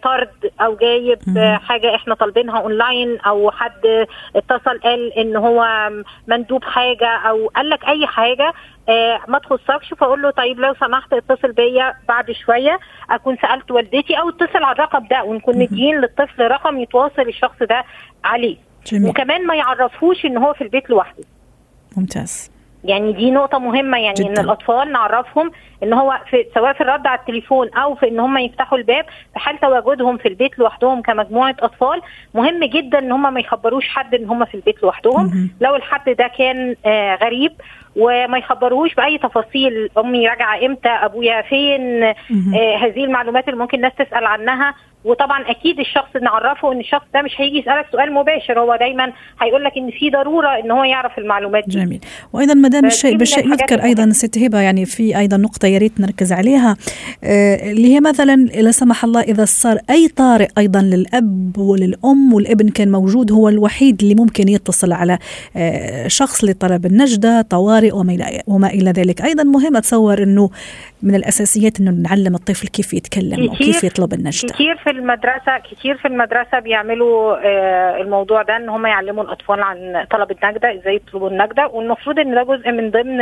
طرد 0.03 0.51
أو 0.61 0.75
جايب 0.75 1.19
حاجة 1.67 1.95
إحنا 1.95 2.15
طالبينها 2.15 2.59
أونلاين 2.59 3.19
أو 3.19 3.51
حد 3.51 4.05
اتصل 4.35 4.79
قال 4.83 5.13
إن 5.17 5.35
هو 5.35 5.89
مندوب 6.27 6.63
حاجة 6.63 7.07
أو 7.07 7.47
قال 7.47 7.69
لك 7.69 7.85
أي 7.87 8.07
حاجة 8.07 8.53
آه، 8.89 9.19
ما 9.27 9.39
تخصكش 9.39 9.93
فأقول 9.93 10.21
له 10.21 10.29
طيب 10.31 10.59
لو 10.59 10.73
سمحت 10.73 11.13
اتصل 11.13 11.51
بيا 11.51 11.93
بعد 12.07 12.31
شوية. 12.31 12.79
أكون 13.09 13.37
سألت 13.41 13.71
والدتي 13.71 14.19
أو 14.19 14.29
اتصل 14.29 14.63
على 14.63 14.71
الرقم 14.75 15.07
ده 15.07 15.23
ونكون 15.23 15.59
مدين 15.59 15.95
للطفل 16.01 16.47
رقم 16.47 16.79
يتواصل 16.79 17.21
الشخص 17.21 17.63
ده 17.69 17.83
عليه. 18.23 18.57
جميل. 18.85 19.09
وكمان 19.09 19.47
ما 19.47 19.55
يعرفوش 19.55 20.25
إن 20.25 20.37
هو 20.37 20.53
في 20.53 20.61
البيت 20.63 20.89
لوحده. 20.89 21.23
ممتاز. 21.97 22.51
يعني 22.85 23.13
دي 23.13 23.31
نقطة 23.31 23.59
مهمة 23.59 23.97
يعني 23.97 24.13
جداً. 24.13 24.27
ان 24.29 24.37
الأطفال 24.37 24.91
نعرفهم 24.91 25.51
إن 25.83 25.93
هو 25.93 26.19
في 26.29 26.45
سواء 26.55 26.73
في 26.73 26.81
الرد 26.81 27.07
على 27.07 27.19
التليفون 27.19 27.69
أو 27.73 27.95
في 27.95 28.07
إن 28.07 28.19
هم 28.19 28.37
يفتحوا 28.37 28.77
الباب 28.77 29.05
في 29.33 29.39
حال 29.39 29.59
تواجدهم 29.59 30.17
في 30.17 30.27
البيت 30.27 30.59
لوحدهم 30.59 31.01
كمجموعة 31.01 31.55
أطفال. 31.59 32.01
مهم 32.33 32.63
جدا 32.63 32.99
إن 32.99 33.11
هم 33.11 33.33
ما 33.33 33.39
يخبروش 33.39 33.87
حد 33.87 34.15
إن 34.15 34.25
هم 34.25 34.45
في 34.45 34.55
البيت 34.55 34.83
لوحدهم. 34.83 35.49
لو 35.61 35.75
الحد 35.75 36.09
ده 36.09 36.27
كان 36.37 36.75
آه 36.85 37.15
غريب 37.15 37.51
وما 37.95 38.37
يخبروهوش 38.37 38.95
بأي 38.95 39.17
تفاصيل. 39.17 39.89
أمي 39.97 40.27
راجعة 40.27 40.65
إمتى؟ 40.65 40.89
أبويا 40.89 41.41
فين. 41.41 42.03
آه 42.03 42.77
هذه 42.81 43.03
المعلومات 43.03 43.47
اللي 43.47 43.59
ممكن 43.59 43.77
الناس 43.77 43.93
تسأل 43.93 44.25
عنها. 44.25 44.75
وطبعا 45.05 45.41
أكيد 45.51 45.79
الشخص 45.79 46.15
نعرفه 46.21 46.71
إن 46.71 46.79
الشخص 46.79 47.05
ده 47.13 47.21
مش 47.21 47.31
هيجي 47.37 47.57
يسألك 47.59 47.85
سؤال 47.91 48.13
مباشر. 48.13 48.59
هو 48.59 48.75
دايما 48.75 49.13
هيقول 49.41 49.63
لك 49.63 49.71
إن 49.77 49.91
في 49.91 50.09
ضرورة 50.09 50.47
إن 50.47 50.71
هو 50.71 50.83
يعرف 50.83 51.17
المعلومات 51.17 51.63
دي. 51.67 51.79
جميل. 51.79 51.99
وأيضا 52.33 52.53
ما 52.53 52.67
دام 52.67 52.85
الشيء 52.85 53.17
بالشيء 53.17 53.51
يذكر 53.51 53.83
أيضا. 53.83 54.09
ست 54.09 54.37
هبة 54.37 54.59
يعني 54.59 54.85
في 54.85 55.17
أيضا 55.17 55.37
نقطة 55.37 55.67
يا 55.67 55.77
ريت 55.77 55.99
نركز 55.99 56.33
عليها. 56.33 56.77
آه، 57.23 57.71
اللي 57.71 57.95
هي 57.95 57.99
مثلا 57.99 58.35
لا 58.35 58.71
سمح 58.71 59.03
الله 59.03 59.21
إذا 59.21 59.45
صار 59.45 59.77
أي 59.89 60.07
طارئ 60.07 60.47
أيضا 60.57 60.81
للأب 60.81 61.57
وللأم 61.57 62.33
والابن 62.33 62.69
كان 62.69 62.91
موجود 62.91 63.31
هو 63.31 63.49
الوحيد 63.49 64.01
اللي 64.01 64.15
ممكن 64.15 64.49
يتصل 64.49 64.93
على 64.93 65.17
آه، 65.57 66.07
شخص 66.07 66.43
لطلب 66.43 66.85
النجدة 66.85 67.41
طوارئ 67.41 67.82
وما 67.91 68.13
إلى 68.13 68.41
وما 68.47 68.67
إلى 68.67 68.91
ذلك. 68.91 69.21
أيضا 69.21 69.43
مهم 69.43 69.77
أتصور 69.77 70.23
إنه 70.23 70.49
من 71.03 71.15
الأساسيات 71.15 71.79
إنه 71.79 71.91
نعلم 71.91 72.35
الطفل 72.35 72.67
كيف 72.67 72.93
يتكلم 72.93 73.45
وكيف 73.45 73.83
يطلب 73.83 74.13
النجدة. 74.13 74.53
كتير 74.53 74.75
في 74.75 74.89
المدرسة 74.89 75.57
كتير 75.71 75.97
في 75.97 76.07
المدرسة 76.07 76.59
بيعملوا 76.59 77.35
آه، 77.43 78.01
الموضوع 78.01 78.41
ده 78.41 78.57
إن 78.57 78.69
هم 78.69 78.85
يعلموا 78.85 79.23
الأطفال 79.23 79.61
عن 79.61 80.05
طلب 80.11 80.31
النجدة 80.31 80.73
إزاي 80.75 80.95
يطلبوا 80.95 81.29
النجدة. 81.29 81.67
والمفروض 81.67 82.19
إن 82.19 82.35
ده 82.35 82.43
جزء 82.43 82.71
من 82.71 82.91
ضمن 82.91 83.21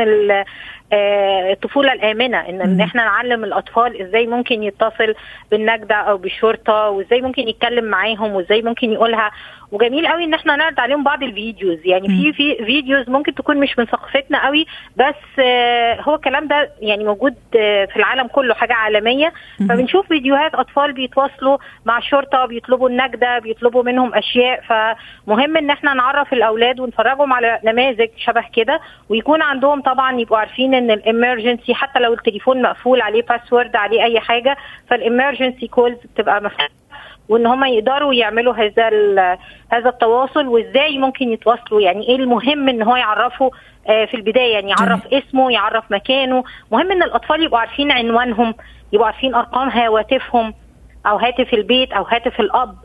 آه، 0.93 1.51
الطفولة 1.51 1.93
الآمنة 1.93 2.37
ان 2.49 2.61
إن. 2.61 2.81
إحنا 2.81 3.03
نعلم 3.03 3.43
الأطفال 3.43 4.01
إزاي 4.01 4.27
ممكن 4.27 4.63
يتصل 4.63 5.13
بالنجدة 5.51 5.95
أو 5.95 6.17
بالشرطة 6.17 6.89
وإزاي 6.89 7.21
ممكن 7.21 7.47
يتكلم 7.47 7.85
معاهم 7.85 8.31
وإزاي 8.35 8.61
ممكن 8.61 8.91
يقولها. 8.91 9.31
وجميل 9.71 10.07
قوي 10.07 10.23
إن 10.23 10.33
إحنا 10.33 10.55
نعرض 10.55 10.79
عليهم 10.79 11.03
بعض 11.03 11.23
ال 11.23 11.30
videos. 11.30 11.77
يعني 11.85 12.07
في 12.07 12.33
في 12.33 12.65
videos 12.65 13.09
ممكن 13.09 13.35
تكون 13.35 13.57
مش 13.57 13.79
من 13.79 13.85
ثقافتنا 13.85 14.37
قوي 14.51 14.65
بس 14.98 15.39
آه، 15.39 16.01
هو 16.01 16.15
الكلام 16.15 16.48
ده 16.48 16.70
يعني 16.81 17.03
موجود 17.03 17.36
آه، 17.55 17.86
في 17.86 17.96
العالم 17.98 18.27
كله 18.27 18.53
حاجة 18.53 18.74
عالمية. 18.74 19.34
مهم. 19.60 19.70
فبنشوف 19.70 20.08
فيديوهات 20.08 20.55
أطفال 20.55 20.93
بيتواصلوا 20.93 21.58
مع 21.86 21.98
الشرطة 21.98 22.46
بيطلبوا 22.46 22.89
النجدة 22.89 23.39
بيطلبوا 23.39 23.84
منهم 23.84 24.13
أشياء. 24.15 24.62
فمهم 24.62 25.58
إن 25.58 25.70
إحنا 25.70 25.93
نعرف 25.93 26.34
الأولاد 26.34 26.79
ونفرجهم 26.79 27.34
على 27.34 27.60
نماذج 27.63 28.10
شبه 28.17 28.43
كده 28.53 28.79
ويكون 29.10 29.41
عندهم 29.41 29.81
طبعا 29.81 30.20
يبقوا 30.20 30.38
عارفين 30.38 30.74
إن 30.74 30.91
ال 30.91 31.00
emergency 31.00 31.73
حتى 31.74 32.00
لو 32.00 32.13
التليفون 32.13 32.62
مقفول 32.62 33.01
عليه 33.01 33.22
password 33.21 33.75
عليه 33.75 34.03
أي 34.03 34.20
حاجة 34.20 34.58
فال 34.89 35.04
emergency 35.04 35.67
calls 35.67 35.97
بتبقى 35.98 36.41
مفتوحة. 36.41 36.70
وان 37.31 37.45
هم 37.45 37.63
يقدروا 37.63 38.13
يعملوا 38.13 38.53
هذا 38.53 38.89
هذا 39.71 39.89
التواصل 39.89 40.47
وازاي 40.47 40.97
ممكن 40.97 41.31
يتواصلوا. 41.31 41.81
يعني 41.81 42.07
إيه 42.07 42.15
المهم 42.15 42.69
ان 42.69 42.81
هو 42.81 42.95
يعرفه 42.95 43.51
آه، 43.89 44.05
في 44.05 44.13
البداية 44.13 44.53
يعني 44.53 44.69
يعرف 44.69 45.07
اسمه 45.13 45.51
يعرف 45.51 45.83
مكانه. 45.91 46.43
مهم 46.71 46.91
ان 46.91 47.03
الاطفال 47.03 47.43
يبقوا 47.43 47.59
عارفين 47.59 47.91
عنوانهم 47.91 48.53
يبقوا 48.93 49.07
عارفين 49.07 49.35
ارقام 49.35 49.69
هواتفهم 49.69 50.53
أو 51.05 51.17
هاتف 51.17 51.53
البيت 51.53 51.91
أو 51.91 52.03
هاتف 52.03 52.39
الاب. 52.39 52.75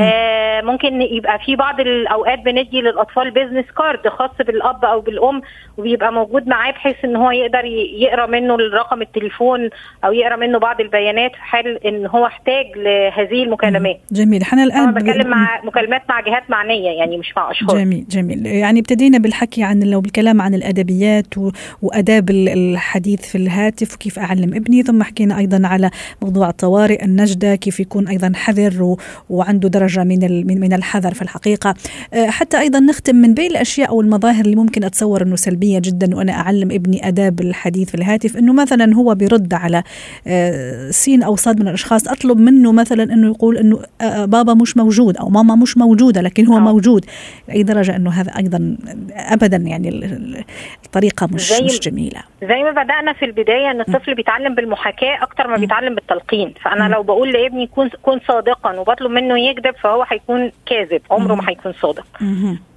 آه 0.00 0.60
ممكن 0.60 1.02
يبقى 1.02 1.38
في 1.46 1.56
بعض 1.56 1.80
الأوقات 1.80 2.38
بندي 2.38 2.80
للأطفال 2.80 3.30
business 3.30 3.64
card 3.78 4.08
خاص 4.08 4.30
بالأب 4.46 4.84
أو 4.84 5.00
بالأم 5.00 5.42
وبيبقى 5.78 6.12
موجود 6.12 6.48
معاه 6.48 6.70
بحيث 6.70 6.96
إن 7.04 7.16
هو 7.16 7.30
يقدر 7.30 7.64
يقرأ 7.98 8.26
منه 8.26 8.54
الرقم 8.54 9.02
التليفون 9.02 9.70
أو 10.04 10.12
يقرأ 10.12 10.36
منه 10.36 10.58
بعض 10.58 10.80
البيانات 10.80 11.30
في 11.32 11.42
حال 11.42 11.86
إن 11.86 12.06
هو 12.06 12.26
احتاج 12.26 12.66
لهذه 12.76 13.42
المكالمات. 13.42 14.00
جميل. 14.12 14.42
إحنا 14.42 14.64
الآن 14.64 14.78
أنا 14.82 14.90
بتكلم 14.92 15.28
مع 15.28 15.60
مكالمات 15.64 16.02
مع 16.08 16.20
جهات 16.20 16.42
معنية 16.50 16.90
يعني 16.90 17.16
مش 17.18 17.36
مع 17.36 17.50
أشخاص. 17.50 17.74
جميل 17.74 18.04
جميل. 18.10 18.46
يعني 18.46 18.80
ابتدينا 18.80 19.18
بالحكي 19.18 19.62
عن 19.62 19.80
لو 19.82 20.00
بالكلام 20.00 20.40
عن 20.42 20.54
الأدبيات 20.54 21.38
و- 21.38 21.50
وأداب 21.82 22.30
ال- 22.30 22.48
الحديث 22.48 23.20
في 23.32 23.38
الهاتف 23.38 23.94
وكيف 23.94 24.18
أعلم 24.18 24.54
ابني. 24.54 24.82
ثم 24.82 25.02
حكينا 25.02 25.38
أيضا 25.38 25.60
على 25.68 25.90
موضوع 26.22 26.48
الطوارئ 26.48 27.04
النجدة 27.04 27.54
كيف 27.54 27.80
يكون 27.80 28.08
أيضا 28.08 28.32
حذر 28.34 28.82
و- 28.82 28.98
وعنده 29.30 29.69
درجة 29.70 30.04
من 30.04 30.60
من 30.60 30.72
الحذر 30.72 31.14
في 31.14 31.22
الحقيقة. 31.22 31.74
آه، 32.14 32.26
حتى 32.26 32.58
أيضا 32.60 32.80
نختم 32.80 33.16
من 33.16 33.34
بين 33.34 33.50
الأشياء 33.50 33.88
أو 33.88 34.00
المظاهر 34.00 34.44
اللي 34.44 34.56
ممكن 34.56 34.84
أتصور 34.84 35.22
أنه 35.22 35.36
سلبية 35.36 35.78
جدا 35.78 36.16
وأنا 36.16 36.32
أعلم 36.32 36.70
ابني 36.70 37.08
آداب 37.08 37.40
الحديث 37.40 37.88
في 37.88 37.94
الهاتف 37.94 38.36
أنه 38.36 38.52
مثلا 38.52 38.94
هو 38.94 39.14
بيرد 39.14 39.54
على 39.54 39.82
آه، 40.26 40.90
سين 40.90 41.22
أو 41.22 41.36
صاد 41.36 41.60
من 41.60 41.68
الأشخاص 41.68 42.08
أطلب 42.08 42.38
منه 42.38 42.72
مثلا 42.72 43.02
أنه 43.02 43.26
يقول 43.26 43.58
أنه 43.58 43.78
آه، 44.00 44.24
بابا 44.24 44.54
مش 44.54 44.76
موجود 44.76 45.16
أو 45.16 45.28
ماما 45.28 45.54
مش 45.54 45.78
موجودة 45.78 46.20
لكن 46.20 46.46
هو. 46.46 46.60
موجود. 46.60 47.04
لاي 47.48 47.62
درجة 47.62 47.96
أنه 47.96 48.10
هذا 48.10 48.32
أيضا 48.36 48.76
ابدا 49.12 49.56
يعني 49.56 49.88
ال- 49.88 50.04
ال- 50.04 50.44
الطريقة 50.86 51.28
مش 51.32 51.52
مش 51.62 51.80
جميلة. 51.80 52.20
زي 52.42 52.62
ما 52.62 52.70
بدأنا 52.82 53.12
في 53.12 53.24
البداية 53.24 53.70
إن 53.70 53.80
الطفل 53.80 54.14
بيتعلم 54.14 54.54
بالمحاكاة 54.54 55.22
أكتر 55.22 55.46
ما 55.48 55.56
بيتعلم 55.56 55.94
بالتلقين. 55.94 56.54
فأنا 56.64 56.88
لو 56.94 57.02
بقول 57.02 57.32
لابني 57.32 57.66
كون 57.66 57.88
كون 58.02 58.20
صادقا 58.28 58.80
وبطلب 58.80 59.10
منه 59.10 59.38
يكذب 59.60 59.74
فهو 59.82 60.04
هيكون 60.08 60.52
كاذب. 60.66 61.02
عمره 61.10 61.34
ما 61.34 61.48
هيكون 61.48 61.72
صادق. 61.72 62.06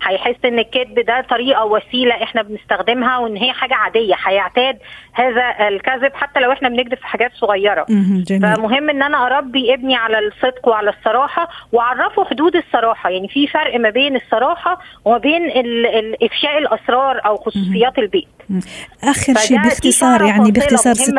هيحس 0.04 0.36
إن 0.46 0.60
الكذب 0.60 1.00
ده 1.08 1.25
طريقة 1.30 1.66
وسيلة 1.66 2.24
إحنا 2.24 2.42
بنستخدمها 2.42 3.18
وإن 3.18 3.38
هي 3.38 3.52
حاجة 3.52 3.74
عادية. 3.74 4.16
هيعتاد 4.25 4.78
هذا 5.13 5.68
الكذب 5.68 6.13
حتى 6.13 6.40
لو 6.40 6.52
إحنا 6.52 6.70
بنكذب 6.70 6.98
في 6.98 7.08
حاجات 7.08 7.32
صغيرة. 7.34 7.86
جميل. 7.90 8.56
فمهم 8.56 8.90
إن 8.90 9.04
أنا 9.04 9.28
أربي 9.28 9.74
ابني 9.74 9.96
على 9.96 10.20
الصدق 10.20 10.68
وعلى 10.68 10.90
الصراحة 10.90 11.50
وأعرفه 11.72 12.25
حدود 12.25 12.56
الصراحة. 12.56 13.10
يعني 13.10 13.28
في 13.28 13.48
فرق 13.48 13.80
ما 13.80 13.90
بين 13.90 14.16
الصراحة 14.16 14.80
وما 15.06 15.18
بين 15.18 15.42
إفشاء 16.24 16.58
الأسرار 16.58 17.22
أو 17.25 17.38
خصوصيات 17.38 17.98
البيت. 17.98 18.28
آخر 19.04 19.34
شيء 19.34 19.62
باختصار 19.62 20.22
يعني 20.22 20.52
باختصار 20.52 20.94
ست. 20.94 21.13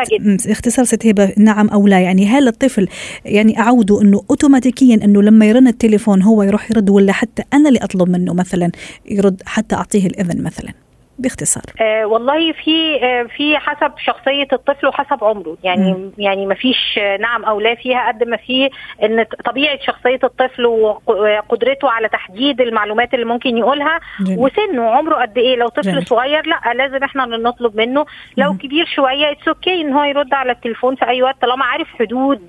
باختصار 0.47 0.85
ست 0.85 1.05
هبة 1.05 1.33
نعم 1.37 1.69
أو 1.69 1.87
لا. 1.87 1.99
يعني 1.99 2.27
هل 2.27 2.47
الطفل 2.47 2.87
يعني 3.25 3.59
أعوده 3.59 4.01
إنه 4.01 4.21
اوتوماتيكيا 4.29 4.95
إنه 4.95 5.21
لما 5.21 5.45
يرن 5.55 5.67
التليفون 5.67 6.21
هو 6.21 6.43
يروح 6.43 6.71
يرد 6.71 6.89
ولا 6.89 7.11
حتى 7.11 7.43
أنا 7.53 7.69
اللي 7.69 7.79
أطلب 7.79 8.09
منه 8.09 8.33
مثلا 8.33 8.71
يرد 9.09 9.41
حتى 9.45 9.75
أعطيه 9.75 10.07
الاذن 10.07 10.43
مثلا. 10.43 10.73
باختصار 11.19 11.63
آه 11.81 12.05
والله 12.05 12.51
في 12.51 13.03
آه 13.03 13.23
في 13.37 13.57
حسب 13.57 13.91
شخصية 13.97 14.47
الطفل 14.53 14.87
وحسب 14.87 15.23
عمره 15.23 15.57
يعني. 15.63 15.91
م. 15.91 16.11
يعني 16.17 16.45
ما 16.45 16.55
فيش 16.55 16.99
نعم 17.19 17.43
أو 17.45 17.59
لا 17.59 17.75
فيها 17.75 18.07
قد 18.07 18.23
ما 18.23 18.37
في 18.37 18.69
إن 19.03 19.25
طبيعة 19.45 19.79
شخصية 19.81 20.19
الطفل 20.23 20.65
وقدرته 20.65 21.89
على 21.89 22.09
تحديد 22.09 22.61
المعلومات 22.61 23.13
اللي 23.13 23.25
ممكن 23.25 23.57
يقولها 23.57 23.99
جميل. 24.21 24.39
وسنه 24.39 24.83
عمره 24.89 25.15
قد 25.21 25.37
إيه 25.37 25.55
لو 25.55 25.67
طفل 25.67 25.91
جميل. 25.91 26.07
صغير 26.07 26.47
لا 26.47 26.73
لازم 26.73 27.03
إحنا 27.03 27.25
نطلب 27.25 27.77
منه 27.77 28.05
لو 28.37 28.51
مم. 28.51 28.57
كبير 28.57 28.85
شوية 28.85 29.31
it's 29.31 29.47
okay 29.47 29.81
إن 29.81 29.93
هو 29.93 30.03
يرد 30.03 30.33
على 30.33 30.51
التليفون 30.51 30.95
في 30.95 31.07
أي 31.07 31.21
وقت 31.23 31.41
طالما 31.41 31.65
عارف 31.65 31.87
حدود 31.99 32.41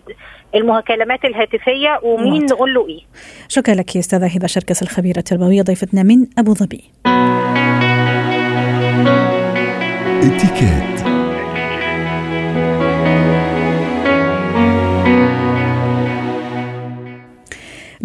المكالمات 0.54 1.24
الهاتفية 1.24 2.00
ومين. 2.02 2.44
نقول 2.44 2.74
له 2.74 2.88
إيه 2.88 3.00
شكرا 3.48 3.74
لك 3.74 3.94
يا 3.96 4.00
أستاذة 4.00 4.26
هبه 4.36 4.46
شركس 4.46 4.82
الخبيرة 4.82 5.18
التربوية 5.18 5.62
ضيفتنا 5.62 6.02
من 6.02 6.26
أبو 6.38 6.54
ظبي 6.54 6.84
Étiquette. 10.22 10.95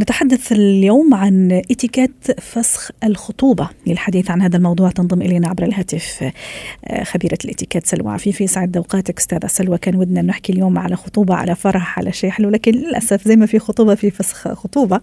نتحدث 0.02 0.52
اليوم 0.52 1.14
عن 1.14 1.52
إتيكيت 1.72 2.42
فسخ 2.42 2.92
الخطوبة. 3.04 3.70
للحديث 3.88 4.32
عن 4.32 4.42
هذا 4.42 4.58
الموضوع 4.58 4.90
تنضم 4.90 5.22
إلينا 5.22 5.48
عبر 5.48 5.64
الهاتف 5.64 6.32
آه، 6.86 7.04
خبيرة 7.04 7.38
الإتيكيت 7.46 7.88
سلوى 7.88 8.14
عفيفي. 8.14 8.48
سعد 8.48 8.78
أوقاتك 8.78 9.20
أستاذة 9.20 9.48
سلوى. 9.48 9.78
كان 9.78 9.96
ودنا 9.96 10.22
نحكي 10.22 10.54
اليوم 10.54 10.78
على 10.78 10.96
خطوبة 10.96 11.36
على 11.36 11.56
فرح 11.56 12.00
على 12.00 12.12
شيء 12.12 12.30
حلو 12.30 12.50
لكن 12.50 12.72
للأسف 12.72 13.28
زي 13.28 13.36
ما 13.36 13.46
في 13.46 13.60
خطوبة 13.60 13.96
في 13.96 14.12
فسخ 14.12 14.54
خطوبة. 14.54 15.02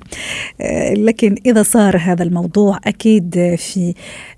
آه، 0.61 0.95
لكن 0.95 1.35
إذا 1.47 1.63
صار 1.63 1.97
هذا 1.97 2.23
الموضوع 2.23 2.81
أكيد 2.85 3.55
في 3.59 3.95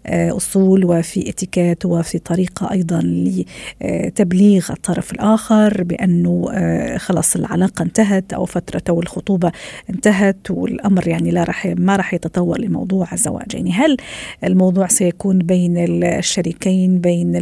آه، 0.07 0.37
أصول 0.37 0.85
وفي 0.85 1.29
إتيكيت 1.29 1.87
وفي 1.87 2.19
طريقة 2.19 2.73
أيضا 2.73 3.01
لتبليغ 3.03 4.73
الطرف 4.73 5.13
الآخر 5.13 5.83
بأنه 5.83 6.51
خلاص 6.97 7.37
العلاقة 7.37 7.83
انتهت 7.83 8.33
أو 8.33 8.45
فترة 8.45 8.99
الخطوبة 8.99 9.53
انتهت 9.91 10.50
والأمر 10.51 11.09
يعني 11.09 11.31
لا 11.31 11.45
راح 11.45 11.67
ما 11.79 11.97
راح 11.97 12.15
يتطور 12.15 12.61
لموضوع 12.61 13.13
الزواج. 13.13 13.55
يعني 13.55 13.73
هل 13.73 13.97
الموضوع 14.45 14.87
سيكون 14.87 15.39
بين 15.39 15.75
الشريكين 16.05 16.99
بين 16.99 17.37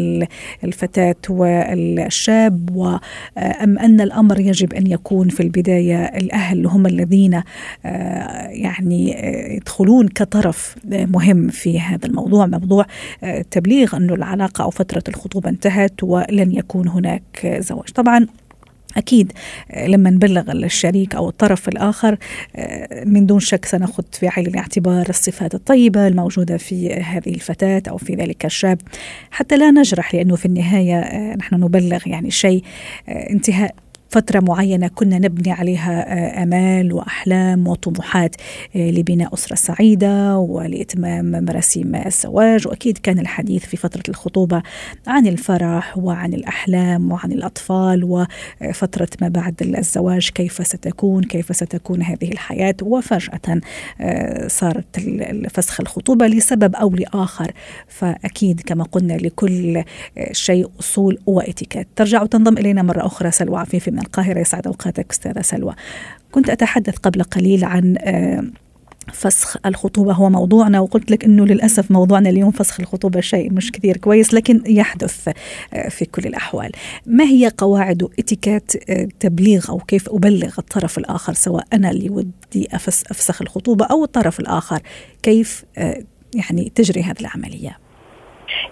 الفتاة 0.65 1.17
والشاب 1.31 2.99
ام 3.39 3.79
أن 3.79 4.01
الأمر 4.01 4.41
يجب 4.41 4.73
أن 4.73 4.87
يكون 4.87 5.29
في 5.29 5.43
البداية 5.43 6.05
الأهل 6.05 6.67
هم 6.67 6.87
الذين 6.87 7.35
آه، 7.35 8.49
يعني 8.49 9.17
آه، 9.17 9.53
يدخلون 9.53 10.09
كطرف 10.09 10.77
مهم 10.85 11.49
في 11.49 11.81
هذا 11.81 12.07
الموضوع 12.07 12.47
موضوع 12.47 12.87
آه، 13.25 13.45
تبليغ 13.51 13.97
انه 13.97 14.15
العلاقة 14.15 14.65
أو 14.65 14.71
فترة 14.71 15.03
الخطوبة 15.09 15.51
انتهت 15.51 16.03
ولن 16.03 16.53
يكون 16.53 16.89
هناك 16.89 17.57
زواج. 17.61 17.89
طبعا 17.89 18.27
أكيد 18.97 19.33
آه، 19.71 19.87
لما 19.87 20.11
نبلغ 20.11 20.53
الشريك 20.53 21.15
أو 21.15 21.29
الطرف 21.29 21.69
الآخر 21.69 22.19
آه، 22.57 23.05
من 23.05 23.27
دون 23.27 23.41
شك 23.41 23.65
سنأخذ 23.65 24.05
في 24.13 24.29
عين 24.29 24.47
الاعتبار 24.47 25.09
الصفات 25.09 25.55
الطيبة 25.55 26.07
الموجودة 26.07 26.57
في 26.57 26.95
هذه 26.95 27.29
الفتاة 27.35 27.83
أو 27.89 27.97
في 27.97 28.15
ذلك 28.15 28.45
الشاب. 28.45 28.79
حتى 29.31 29.57
لا 29.57 29.71
نجرح 29.71 30.15
لأنه 30.15 30.37
في 30.37 30.47
النهاية 30.47 31.01
آه، 31.01 31.37
نحن 31.37 31.55
نبلغ 31.55 32.09
يعني 32.09 32.31
شيء 32.31 32.63
انتهاء 33.09 33.75
فترة 34.09 34.41
معينة 34.41 34.89
كنا 34.89 35.19
نبني 35.19 35.53
عليها 35.53 36.13
آه، 36.13 36.43
آمال 36.43 36.93
وأحلام 36.93 37.69
وطموحات 37.69 38.37
آه، 38.77 38.91
لبناء 38.91 39.35
أسرة 39.35 39.57
سعيدة 39.57 40.37
ولإتمام 40.37 41.45
مراسيم 41.45 41.95
الزواج. 41.95 42.69
وأكيد 42.69 42.99
كان 42.99 43.19
الحديث 43.19 43.67
في 43.67 43.77
فترة 43.77 44.03
الخطوبة 44.09 44.63
عن 45.07 45.27
الفرح 45.27 45.99
وعن 45.99 46.35
الأحلام 46.35 47.13
وعن 47.13 47.33
الأطفال 47.33 48.27
وفترة 48.61 49.09
ما 49.21 49.29
بعد 49.29 49.55
الزواج 49.63 50.29
كيف 50.31 50.67
ستكون 50.67 51.25
كيف 51.25 51.57
ستكون 51.57 52.03
هذه 52.03 52.33
الحياة. 52.33 52.75
وفجأة 52.83 53.61
آه، 54.01 54.49
صارت 54.49 55.01
فسخ 55.51 55.81
الخطوبة 55.81 56.27
لسبب 56.27 56.75
أو 56.75 56.91
لآخر. 56.91 57.53
فأكيد 57.89 58.61
كما 58.61 58.85
قلنا 58.85 59.13
لكل 59.13 59.85
شيء 60.33 60.71
أصول 60.81 61.19
وإتيكيت. 61.27 61.89
ترجع 61.97 62.23
وتنضم 62.23 62.59
إلينا 62.59 62.83
مرة 62.83 63.07
أخرى 63.07 63.31
سلوى 63.31 63.59
عفيفي 63.59 63.98
من 63.99 64.05
القاهرة 64.05 64.41
يسعد 64.41 64.67
أوقاتك 64.67 65.07
أستاذة 65.11 65.41
سلوى. 65.43 65.75
كنت 66.33 66.51
أتحدث 66.51 66.97
قبل 66.97 67.23
قليل 67.23 67.65
عن 67.65 67.97
آه، 68.01 68.45
فسخ 69.13 69.57
الخطوبة. 69.67 70.13
هو 70.13 70.31
موضوعنا 70.31 70.81
وقلت 70.81 71.11
لك 71.11 71.25
أنه 71.25 71.47
للأسف 71.47 71.91
موضوعنا 71.91 72.31
اليوم 72.31 72.51
فسخ 72.51 72.81
الخطوبة 72.81 73.21
شيء 73.21 73.53
مش 73.53 73.73
كثير 73.73 73.97
كويس 73.97 74.35
لكن 74.35 74.63
يحدث 74.67 75.29
آه، 75.75 75.89
في 75.89 76.05
كل 76.05 76.27
الأحوال. 76.27 76.73
ما 77.07 77.25
هي 77.25 77.53
قواعد 77.59 78.09
اتيكيت 78.19 78.91
آه، 78.91 79.09
تبليغ 79.21 79.71
أو 79.71 79.79
كيف 79.79 80.09
أبلغ 80.09 80.55
الطرف 80.59 80.99
الآخر 80.99 81.33
سواء 81.33 81.65
أنا 81.73 81.91
اللي 81.91 82.11
ودي 82.11 82.69
أفسخ 82.73 83.43
الخطوبة 83.43 83.85
أو 83.85 84.05
الطرف 84.05 84.41
الآخر؟ 84.41 84.81
كيف 85.23 85.65
يعني 86.35 86.73
تجري 86.75 87.03
هذه 87.03 87.21
العملية؟ 87.21 87.88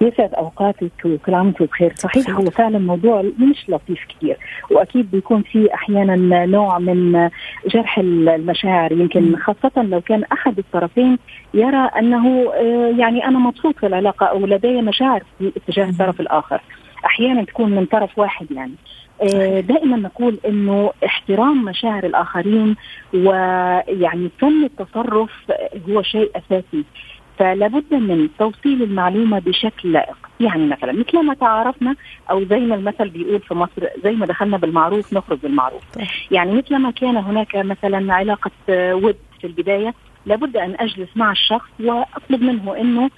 يسعد 0.01 0.35
أوقاتك 0.35 0.93
وكل 1.05 1.35
عام 1.35 1.47
وأنتم 1.47 1.65
بخير 1.65 1.93
صحيح 1.97 2.31
هو 2.31 2.51
فعلا 2.51 2.79
موضوع 2.79 3.23
مش 3.23 3.65
لطيف 3.69 3.99
كثير 4.09 4.37
وأكيد 4.71 5.11
بيكون 5.11 5.43
في 5.43 5.75
أحيانا 5.75 6.47
نوع 6.47 6.79
من 6.79 7.29
جرح 7.67 7.99
المشاعر. 7.99 8.93
يمكن 8.93 9.37
خاصة 9.37 9.83
لو 9.83 10.01
كان 10.01 10.25
أحد 10.33 10.59
الطرفين 10.59 11.19
يرى 11.55 11.91
أنه 11.99 12.53
آه، 12.55 12.95
يعني 12.99 13.25
أنا 13.25 13.39
مبسوط 13.39 13.79
في 13.79 13.87
العلاقة 13.87 14.27
أو 14.27 14.47
لدي 14.47 14.83
مشاعر 14.83 15.23
في 15.39 15.53
اتجاه 15.57 15.91
الطرف 15.91 16.21
الآخر. 16.21 16.61
أحيانا 17.07 17.45
تكون 17.45 17.71
من 17.71 17.87
طرف 17.87 18.19
واحد 18.19 18.47
يعني. 18.51 18.75
آه، 19.23 19.61
دائما 19.61 19.97
نقول 19.97 20.39
إنه 20.49 20.91
احترام 21.07 21.65
مشاعر 21.65 22.07
الآخرين 22.07 22.77
ويعني 23.15 24.31
فن 24.39 24.65
التصرف 24.65 25.31
هو 25.89 26.03
شيء 26.03 26.31
أساسي. 26.37 26.85
فلا 27.39 27.67
بد 27.67 27.95
من 27.95 28.29
توصيل 28.39 28.83
المعلومة 28.83 29.39
بشكل 29.39 29.93
لائق. 29.93 30.17
يعني 30.41 30.67
مثلا 30.67 30.93
مثل 30.93 31.23
ما 31.23 31.35
تعارفنا 31.35 31.97
أو 32.31 32.45
زي 32.45 32.61
ما 32.61 32.75
المثل 32.75 33.09
بيقول 33.09 33.41
في 33.41 33.55
مصر 33.55 33.87
زي 34.05 34.13
ما 34.13 34.27
دخلنا 34.27 34.57
بالمعروف 34.57 35.13
نخرج 35.13 35.39
بالمعروف. 35.39 35.83
يعني 36.31 36.53
مثل 36.53 36.77
ما 36.77 36.91
كان 36.91 37.17
هناك 37.17 37.57
مثلا 37.57 38.15
علاقة 38.15 38.51
ود 38.95 39.17
في 39.41 39.47
البداية 39.47 39.95
لابد 40.27 40.57
أن 40.57 40.75
أجلس 40.81 41.09
مع 41.17 41.33
الشخص 41.33 41.69
وأطلب 41.81 42.43
منه 42.43 42.77
إنه 42.81 43.11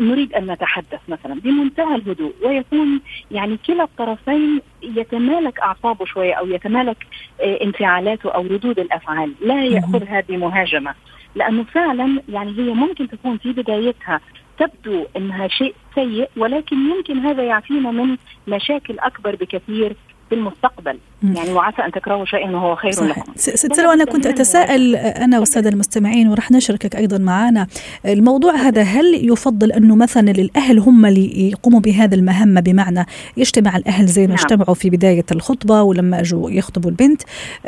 نريد 0.00 0.32
أن 0.34 0.50
نتحدث 0.50 1.00
مثلا 1.08 1.40
بمنتهى 1.40 1.94
الهدوء. 1.94 2.32
ويكون 2.44 3.00
يعني 3.30 3.56
كلا 3.66 3.84
الطرفين 3.84 4.60
يتمالك 4.82 5.60
أعصابه 5.60 6.04
شوية 6.04 6.34
أو 6.34 6.46
يتمالك 6.46 7.06
آه، 7.40 7.58
انفعالاته 7.64 8.30
أو 8.30 8.42
ردود 8.42 8.78
الأفعال، 8.78 9.32
لا 9.40 9.64
يأخذها 9.64 10.22
بمهاجمة، 10.28 10.94
لأنه 11.36 11.64
فعلا 11.64 12.22
يعني 12.28 12.58
هي 12.58 12.74
ممكن 12.74 13.08
تكون 13.08 13.38
في 13.38 13.52
بدايتها 13.52 14.20
تبدو 14.58 15.06
إنها 15.16 15.48
شيء 15.48 15.74
سيء 15.94 16.28
ولكن 16.36 16.76
يمكن 16.76 17.18
هذا 17.18 17.42
يعفينا 17.42 17.90
من 17.90 18.16
مشاكل 18.48 18.98
أكبر 18.98 19.36
بكثير 19.36 19.96
في 20.28 20.34
المستقبل 20.34 20.98
يعني 21.22 21.52
وعسى 21.52 21.82
أن 21.82 21.92
تكرهوا 21.92 22.24
شيئا 22.24 22.50
وهو 22.50 22.76
خير 22.76 22.92
صحيح. 22.92 23.18
لكم 23.18 23.32
ست 23.36 23.72
سلوى 23.72 23.94
أنا 23.94 24.04
كنت 24.04 24.26
أتساءل 24.26 24.96
أنا 24.96 25.38
والسادة 25.38 25.68
المستمعين 25.68 26.28
وراح 26.28 26.50
نشركك 26.50 26.96
أيضا 26.96 27.18
معنا 27.18 27.66
الموضوع 28.06 28.54
هذا 28.54 28.82
هل 28.82 29.30
يفضل 29.30 29.72
أنه 29.72 29.96
مثلا 29.96 30.30
الأهل 30.30 30.78
هم 30.78 31.06
اللي 31.06 31.50
يقوموا 31.50 31.80
بهذا 31.80 32.14
المهمة 32.14 32.60
بمعنى 32.60 33.06
يجتمع 33.36 33.76
الأهل 33.76 34.06
زي 34.06 34.22
ما 34.22 34.34
نعم. 34.34 34.38
اجتمعوا 34.38 34.74
في 34.74 34.90
بداية 34.90 35.24
الخطبة 35.32 35.82
ولما 35.82 36.20
أجوا 36.20 36.50
يخطبوا 36.50 36.90
البنت 36.90 37.22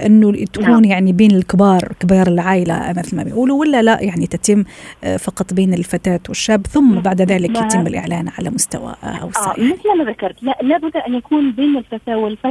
أنه 0.06 0.44
تكون 0.44 0.70
نعم. 0.70 0.84
يعني 0.84 1.12
بين 1.12 1.30
الكبار 1.30 1.92
كبار 2.00 2.26
العائلة 2.26 2.94
مثل 2.96 3.16
ما 3.16 3.22
بيقولوا 3.22 3.60
ولا 3.60 3.82
لا 3.82 4.00
يعني 4.00 4.26
تتم 4.26 4.64
آه، 5.04 5.16
فقط 5.16 5.54
بين 5.54 5.74
الفتاة 5.74 6.20
والشاب 6.28 6.66
ثم 6.66 6.94
نعم. 6.94 7.02
بعد 7.02 7.22
ذلك 7.22 7.50
يتم 7.58 7.86
الإعلان 7.86 8.28
على 8.38 8.50
مستوى 8.50 8.94
اوسع 9.02 9.50
آه 9.50 9.54
مثل 9.58 9.98
ما 9.98 10.04
ذكرت 10.04 10.42
لا 10.42 10.58
لابد 10.62 10.96
أن 10.96 11.14
يكون 11.14 11.52
بين 11.52 11.76
الفتاة 11.76 12.16
والفتى 12.16 12.47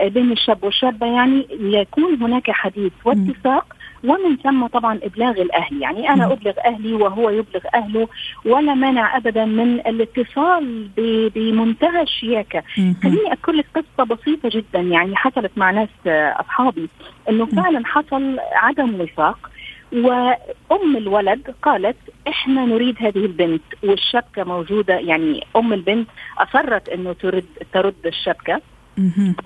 بين 0.00 0.32
الشاب 0.32 0.64
والشابة 0.64 1.06
يعني 1.06 1.46
يكون 1.50 2.22
هناك 2.22 2.50
حديث 2.50 2.92
واتفاق 3.04 3.76
ومن 4.04 4.36
ثم 4.36 4.66
طبعا 4.66 4.98
إبلاغ 5.02 5.30
الأهل. 5.30 5.82
يعني 5.82 6.08
أنا 6.10 6.32
أبلغ 6.32 6.52
أهلي 6.64 6.92
وهو 6.92 7.30
يبلغ 7.30 7.60
أهله 7.74 8.08
ولا 8.44 8.74
مانع 8.74 9.16
ابدا 9.16 9.44
من 9.44 9.74
الاتصال 9.80 10.88
بمنتهى 11.34 12.02
الشياكة. 12.02 12.62
خليني 13.02 13.32
اذكر 13.32 13.52
لك 13.52 13.66
قصة 13.74 14.04
بسيطة 14.04 14.48
جدا 14.48 14.80
يعني 14.80 15.16
حصلت 15.16 15.50
مع 15.56 15.70
ناس 15.70 15.88
أصحابي. 16.06 16.88
إنه 17.28 17.46
فعلا 17.46 17.86
حصل 17.86 18.38
عدم 18.52 19.00
وفاق 19.00 19.50
وأم 19.92 20.96
الولد 20.96 21.54
قالت 21.62 21.96
إحنا 22.28 22.64
نريد 22.64 22.96
هذه 22.98 23.24
البنت 23.24 23.62
والشبكة 23.82 24.44
موجودة 24.44 24.94
يعني 24.94 25.46
أم 25.56 25.72
البنت 25.72 26.08
أصرت 26.38 26.88
إنه 26.88 27.12
ترد 27.12 27.44
ترد 27.72 28.06
الشبكة. 28.06 28.60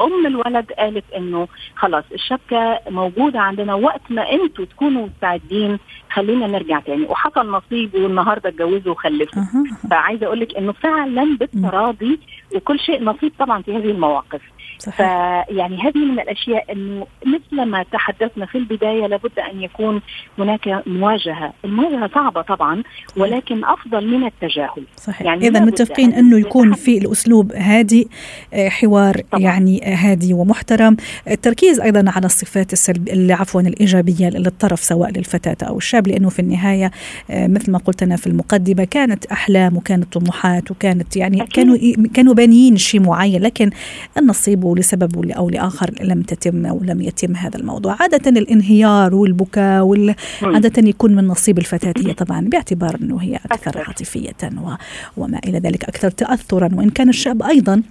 أم 0.00 0.26
الولد 0.26 0.72
قالت 0.72 1.04
إنه 1.16 1.48
خلاص 1.76 2.04
الشبكة 2.14 2.80
موجودة 2.90 3.40
عندنا 3.40 3.74
وقت 3.74 4.00
ما 4.10 4.32
أنتم 4.32 4.64
تكونوا 4.64 5.06
مستعدين 5.06 5.78
خلينا 6.10 6.46
نرجع 6.46 6.80
تاني. 6.80 7.04
وحصل 7.04 7.50
نصيب 7.50 7.94
والنهاردة 7.94 8.48
اتجوزوا 8.48 8.92
وخلفوا. 8.92 9.42
فعايزة 9.90 10.26
أقول 10.26 10.40
لك 10.40 10.56
إنه 10.56 10.72
فعلا 10.72 11.36
بالتراضي 11.40 12.20
وكل 12.54 12.80
شيء 12.80 13.04
نصيب 13.04 13.32
طبعا 13.38 13.62
في 13.62 13.76
هذه 13.76 13.90
المواقف. 13.90 14.40
صحيح. 14.78 14.96
فيعني 14.96 15.82
هذه 15.82 15.98
من 15.98 16.20
الأشياء 16.20 16.72
إنه 16.72 17.06
مثل 17.26 17.62
ما 17.62 17.82
تحدثنا 17.92 18.46
في 18.46 18.58
البداية 18.58 19.06
لابد 19.06 19.38
أن 19.52 19.62
يكون 19.62 20.00
هناك 20.38 20.82
مواجهة، 20.86 21.52
المواجهة 21.64 22.10
صعبة 22.14 22.42
طبعا 22.42 22.82
ولكن 23.16 23.64
أفضل 23.64 24.06
من 24.06 24.26
التجاهل. 24.26 24.84
صحيح. 24.96 25.22
يعني 25.22 25.48
اذا 25.48 25.60
متفقين 25.60 26.12
إنه 26.12 26.38
يكون 26.38 26.72
في 26.72 26.98
الأسلوب 26.98 27.52
هادي 27.52 28.08
آه، 28.54 28.68
حوار 28.68 29.22
يعني 29.38 29.80
هادي 29.84 30.34
ومحترم. 30.34 30.96
التركيز 31.30 31.80
أيضا 31.80 32.04
على 32.16 32.26
الصفات 32.26 32.72
السلبيه 32.72 33.34
عفوا 33.34 33.60
الإيجابية 33.60 34.28
للطرف 34.28 34.80
سواء 34.80 35.10
للفتاة 35.10 35.68
أو 35.68 35.78
الشاب 35.78 36.08
لأنه 36.08 36.28
في 36.28 36.38
النهاية 36.38 36.90
آه، 37.30 37.46
مثل 37.46 37.72
ما 37.72 37.78
قلت 37.78 38.02
أنا 38.02 38.16
في 38.16 38.26
المقدمة 38.26 38.84
كانت 38.84 39.26
أحلام 39.26 39.76
وكانت 39.76 40.12
طموحات 40.12 40.70
وكانت 40.70 41.16
يعني 41.16 41.42
أكيد. 41.42 41.52
كانوا 41.52 41.76
كانوا 42.14 42.34
بانيين 42.34 42.76
شيء 42.76 43.00
معين 43.00 43.42
لكن 43.42 43.70
النصيب 44.18 44.64
لسبب 44.74 45.30
أو 45.30 45.50
لآخر 45.50 45.94
لم 46.00 46.22
تتم 46.22 46.66
أو 46.66 46.80
لم 46.82 47.00
يتم 47.00 47.36
هذا 47.36 47.56
الموضوع. 47.56 47.96
عادة 48.00 48.30
الانهيار 48.30 49.14
والبكاء 49.14 49.82
وال... 49.82 50.14
عادة 50.42 50.88
يكون 50.88 51.14
من 51.14 51.26
نصيب 51.26 51.58
الفتاه 51.58 51.94
هي 51.96 52.14
طبعا 52.14 52.40
باعتبار 52.40 52.96
أنه 53.02 53.22
هي 53.22 53.36
أكثر 53.36 53.78
عاطفية 53.78 54.36
و... 54.42 54.70
وما 55.16 55.40
إلى 55.46 55.58
ذلك 55.58 55.84
أكثر 55.84 56.10
تاثرا. 56.10 56.68
وإن 56.74 56.90
كان 56.90 57.08
الشاب 57.08 57.42
أيضا 57.42 57.82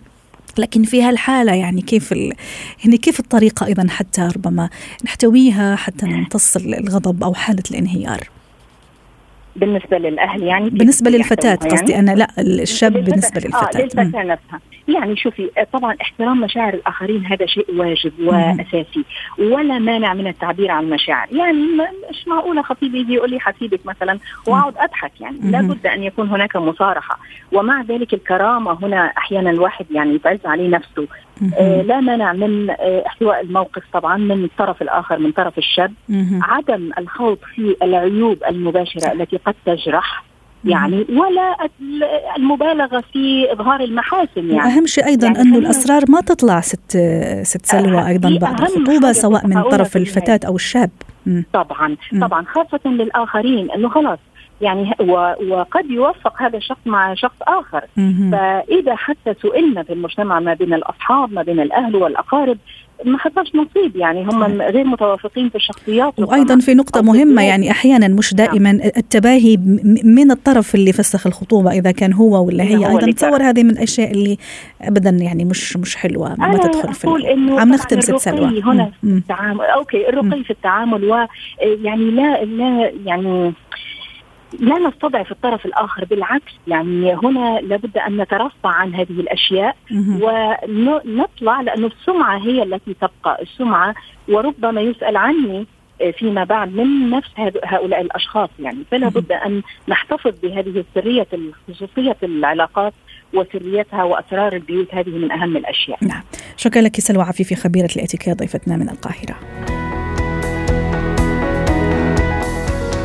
لكن 0.58 0.84
في 0.84 1.04
هالحالة 1.04 1.54
يعني 1.54 1.82
كيف 1.82 2.12
ال... 2.12 2.34
يعني 2.84 2.98
كيف 2.98 3.20
الطريقة 3.20 3.66
أيضا 3.66 3.88
حتى 3.90 4.22
ربما 4.36 4.70
نحتويها 5.06 5.76
حتى 5.76 6.06
نمتص 6.06 6.58
الغضب 6.58 7.24
أو 7.24 7.34
حالة 7.34 7.64
الانهيار؟ 7.72 8.30
بالنسبة 9.58 9.98
للأهل 9.98 10.44
يعني 10.44 10.70
بالنسبة 10.70 11.12
للفتاة 11.12 11.56
قصدي 11.56 11.92
يعني؟ 11.92 12.00
أنا 12.00 12.16
لا 12.20 12.28
الشاب 12.40 12.94
بالنسبة 12.94 13.42
للفتاة. 13.42 13.80
آه 13.80 13.84
للفتاه 13.84 14.24
نفسها. 14.24 14.60
يعني 14.88 15.18
شوفي 15.18 15.50
طبعا 15.74 15.96
احترام 16.02 16.42
مشاعر 16.42 16.74
الآخرين 16.74 17.26
هذا 17.26 17.46
شيء 17.46 17.66
واجب 17.76 18.12
وأساسي. 18.20 19.06
ولا 19.40 19.80
مانع 19.80 20.14
من 20.14 20.28
التعبير 20.28 20.72
عن 20.72 20.84
المشاعر. 20.84 21.28
يعني 21.32 21.58
مش 22.10 22.28
معقولة 22.28 22.62
خطيبي 22.62 23.00
يجي 23.00 23.14
يقول 23.14 23.30
لي 23.30 23.40
حسيبك 23.40 23.80
مثلا 23.86 24.20
وأقعد 24.48 24.74
أضحك. 24.78 25.12
يعني 25.22 25.38
لابد 25.44 25.88
أن 25.88 26.04
يكون 26.04 26.30
هناك 26.30 26.56
مصارحة. 26.56 27.20
ومع 27.52 27.82
ذلك 27.82 28.14
الكرامة 28.14 28.78
هنا 28.86 29.14
أحيانا 29.18 29.50
الواحد 29.50 29.86
يعني 29.92 30.16
يتعز 30.16 30.46
عليه 30.46 30.70
نفسه. 30.70 31.08
آه 31.58 31.82
لا 31.82 32.00
مانع 32.00 32.34
من 32.34 32.70
آه 32.70 33.04
احتواء 33.08 33.42
الموقف 33.42 33.84
طبعا 33.94 34.18
من 34.18 34.44
الطرف 34.44 34.82
الآخر 34.82 35.20
من 35.20 35.32
طرف 35.32 35.58
الشاب. 35.58 35.94
عدم 36.42 36.90
الخوض 36.98 37.38
في 37.56 37.76
العيوب 37.84 38.38
المباشرة 38.50 39.12
التي 39.12 39.38
قد 39.38 39.56
تجرح 39.66 40.24
يعني 40.66 41.06
ولا 41.10 41.56
المبالغة 42.38 43.04
في 43.14 43.52
إظهار 43.52 43.82
المحاسن 43.82 44.30
يعني. 44.52 44.58
واهم 44.58 44.86
شيء 44.86 45.06
أيضا 45.06 45.28
يعني 45.28 45.42
انه 45.42 45.58
الأسرار 45.58 46.04
ما 46.10 46.22
تطلع 46.22 46.62
ست 46.62 46.98
ست 47.44 47.66
سلوى 47.66 48.08
أيضا 48.08 48.38
بعد 48.42 48.62
الخطوبة 48.62 49.12
سواء 49.12 49.48
من 49.48 49.62
طرف 49.62 49.98
الفتاة 49.98 50.40
أو 50.48 50.56
الشاب. 50.56 50.90
طبعا 51.54 51.96
طبعا 52.22 52.46
خاصة 52.46 52.80
للآخرين 52.86 53.72
إنه 53.72 53.90
خلاص 53.90 54.20
يعني 54.62 54.92
وقد 55.50 55.86
يوفق 55.90 56.42
هذا 56.42 56.58
الشخص 56.58 56.80
مع 56.86 57.14
شخص 57.14 57.38
آخر. 57.42 57.82
فإذا 58.32 58.96
حتى 58.96 59.34
سئلنا 59.42 59.84
في 59.84 59.94
المجتمع 59.94 60.40
ما 60.40 60.54
بين 60.54 60.74
الأصحاب 60.74 61.34
ما 61.34 61.44
بين 61.44 61.60
الأهل 61.60 61.96
والأقارب 61.96 62.58
ما 63.06 63.18
حصلش 63.18 63.56
نصيب. 63.56 63.96
يعني 63.96 64.24
هم 64.24 64.62
غير 64.62 64.84
متوافقين 64.84 65.50
في 65.50 65.56
الشخصيات 65.56 66.20
وأيضا 66.20 66.60
في 66.60 66.74
نقطة 66.74 67.02
مهمة 67.02 67.44
يعني 67.44 67.72
أحيانا 67.72 68.08
مش 68.08 68.34
نعم. 68.34 68.48
دائما 68.48 68.72
التباهي 68.98 69.58
من 70.04 70.32
الطرف 70.32 70.76
اللي 70.76 70.94
فسخ 70.94 71.28
الخطوبة 71.28 71.72
إذا 71.72 71.92
كان 71.92 72.14
هو 72.14 72.46
ولا 72.46 72.64
هي. 72.64 72.88
أيضا 72.88 73.12
تصور 73.12 73.44
هذه 73.44 73.64
من 73.64 73.70
الأشياء 73.70 74.12
اللي 74.12 74.38
ابدا 74.82 75.10
يعني 75.10 75.46
مش 75.46 75.78
مش 75.78 75.96
حلوة 75.96 76.36
ما 76.38 76.58
تدخل 76.58 76.94
في 76.94 77.34
إنه 77.34 77.60
عم 77.60 77.70
نختم 77.70 78.02
ست 78.02 78.16
سلوى. 78.16 78.62
هنا 78.62 78.92
في 79.02 79.08
التعامل. 79.08 79.62
أوكي 79.62 80.10
الرقي 80.10 80.44
في 80.44 80.52
التعامل 80.52 81.04
ويعني 81.04 82.12
لا 82.12 82.44
لا 82.44 82.92
يعني 83.06 83.54
لا 84.60 84.80
نستضعف 84.80 85.32
الطرف 85.32 85.66
الآخر 85.66 86.06
بالعكس 86.06 86.54
يعني 86.68 87.14
هنا 87.14 87.60
لابد 87.60 87.98
أن 87.98 88.22
نترفع 88.22 88.70
عن 88.70 88.96
هذه 88.96 89.20
الأشياء 89.20 89.76
ونطلع 90.22 91.62
لأنه 91.62 91.88
السمعة 91.88 92.38
هي 92.38 92.64
التي 92.64 92.94
تبقى 92.94 93.42
السمعة 93.42 93.96
وربما 94.28 94.82
يسأل 94.82 95.18
عني 95.18 95.66
فيما 96.20 96.44
بعد 96.44 96.76
من 96.76 97.10
نفس 97.10 97.30
هؤلاء 97.64 98.02
الأشخاص 98.02 98.50
يعني 98.60 98.84
فلا 98.92 99.10
بد 99.10 99.32
أن 99.32 99.62
نحتفظ 99.88 100.40
بهذه 100.44 100.84
السرية 100.90 101.28
خصوصية 101.68 102.18
العلاقات 102.24 102.94
وسريتها 103.34 104.04
وأسرار 104.04 104.54
البيوت 104.54 104.94
هذه 104.94 105.10
من 105.10 105.32
أهم 105.32 105.58
الأشياء. 105.58 105.98
نعم. 106.02 106.22
شكرا 106.58 106.82
لك 106.82 107.00
سلوى 107.00 107.24
عفيفي 107.24 107.56
خبيرة 107.56 107.90
الاتيكيت 107.96 108.40
ضيفتنا 108.40 108.78
من 108.78 108.90
القاهرة. 108.90 109.36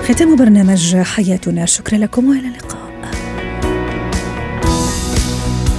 ختام 0.08 0.36
برنامج 0.36 0.96
حياتنا. 0.96 1.66
شكرا 1.66 1.98
لكم 1.98 2.28
وإلى 2.28 2.48
اللقاء. 2.48 2.92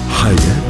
حياتنا 0.09 0.62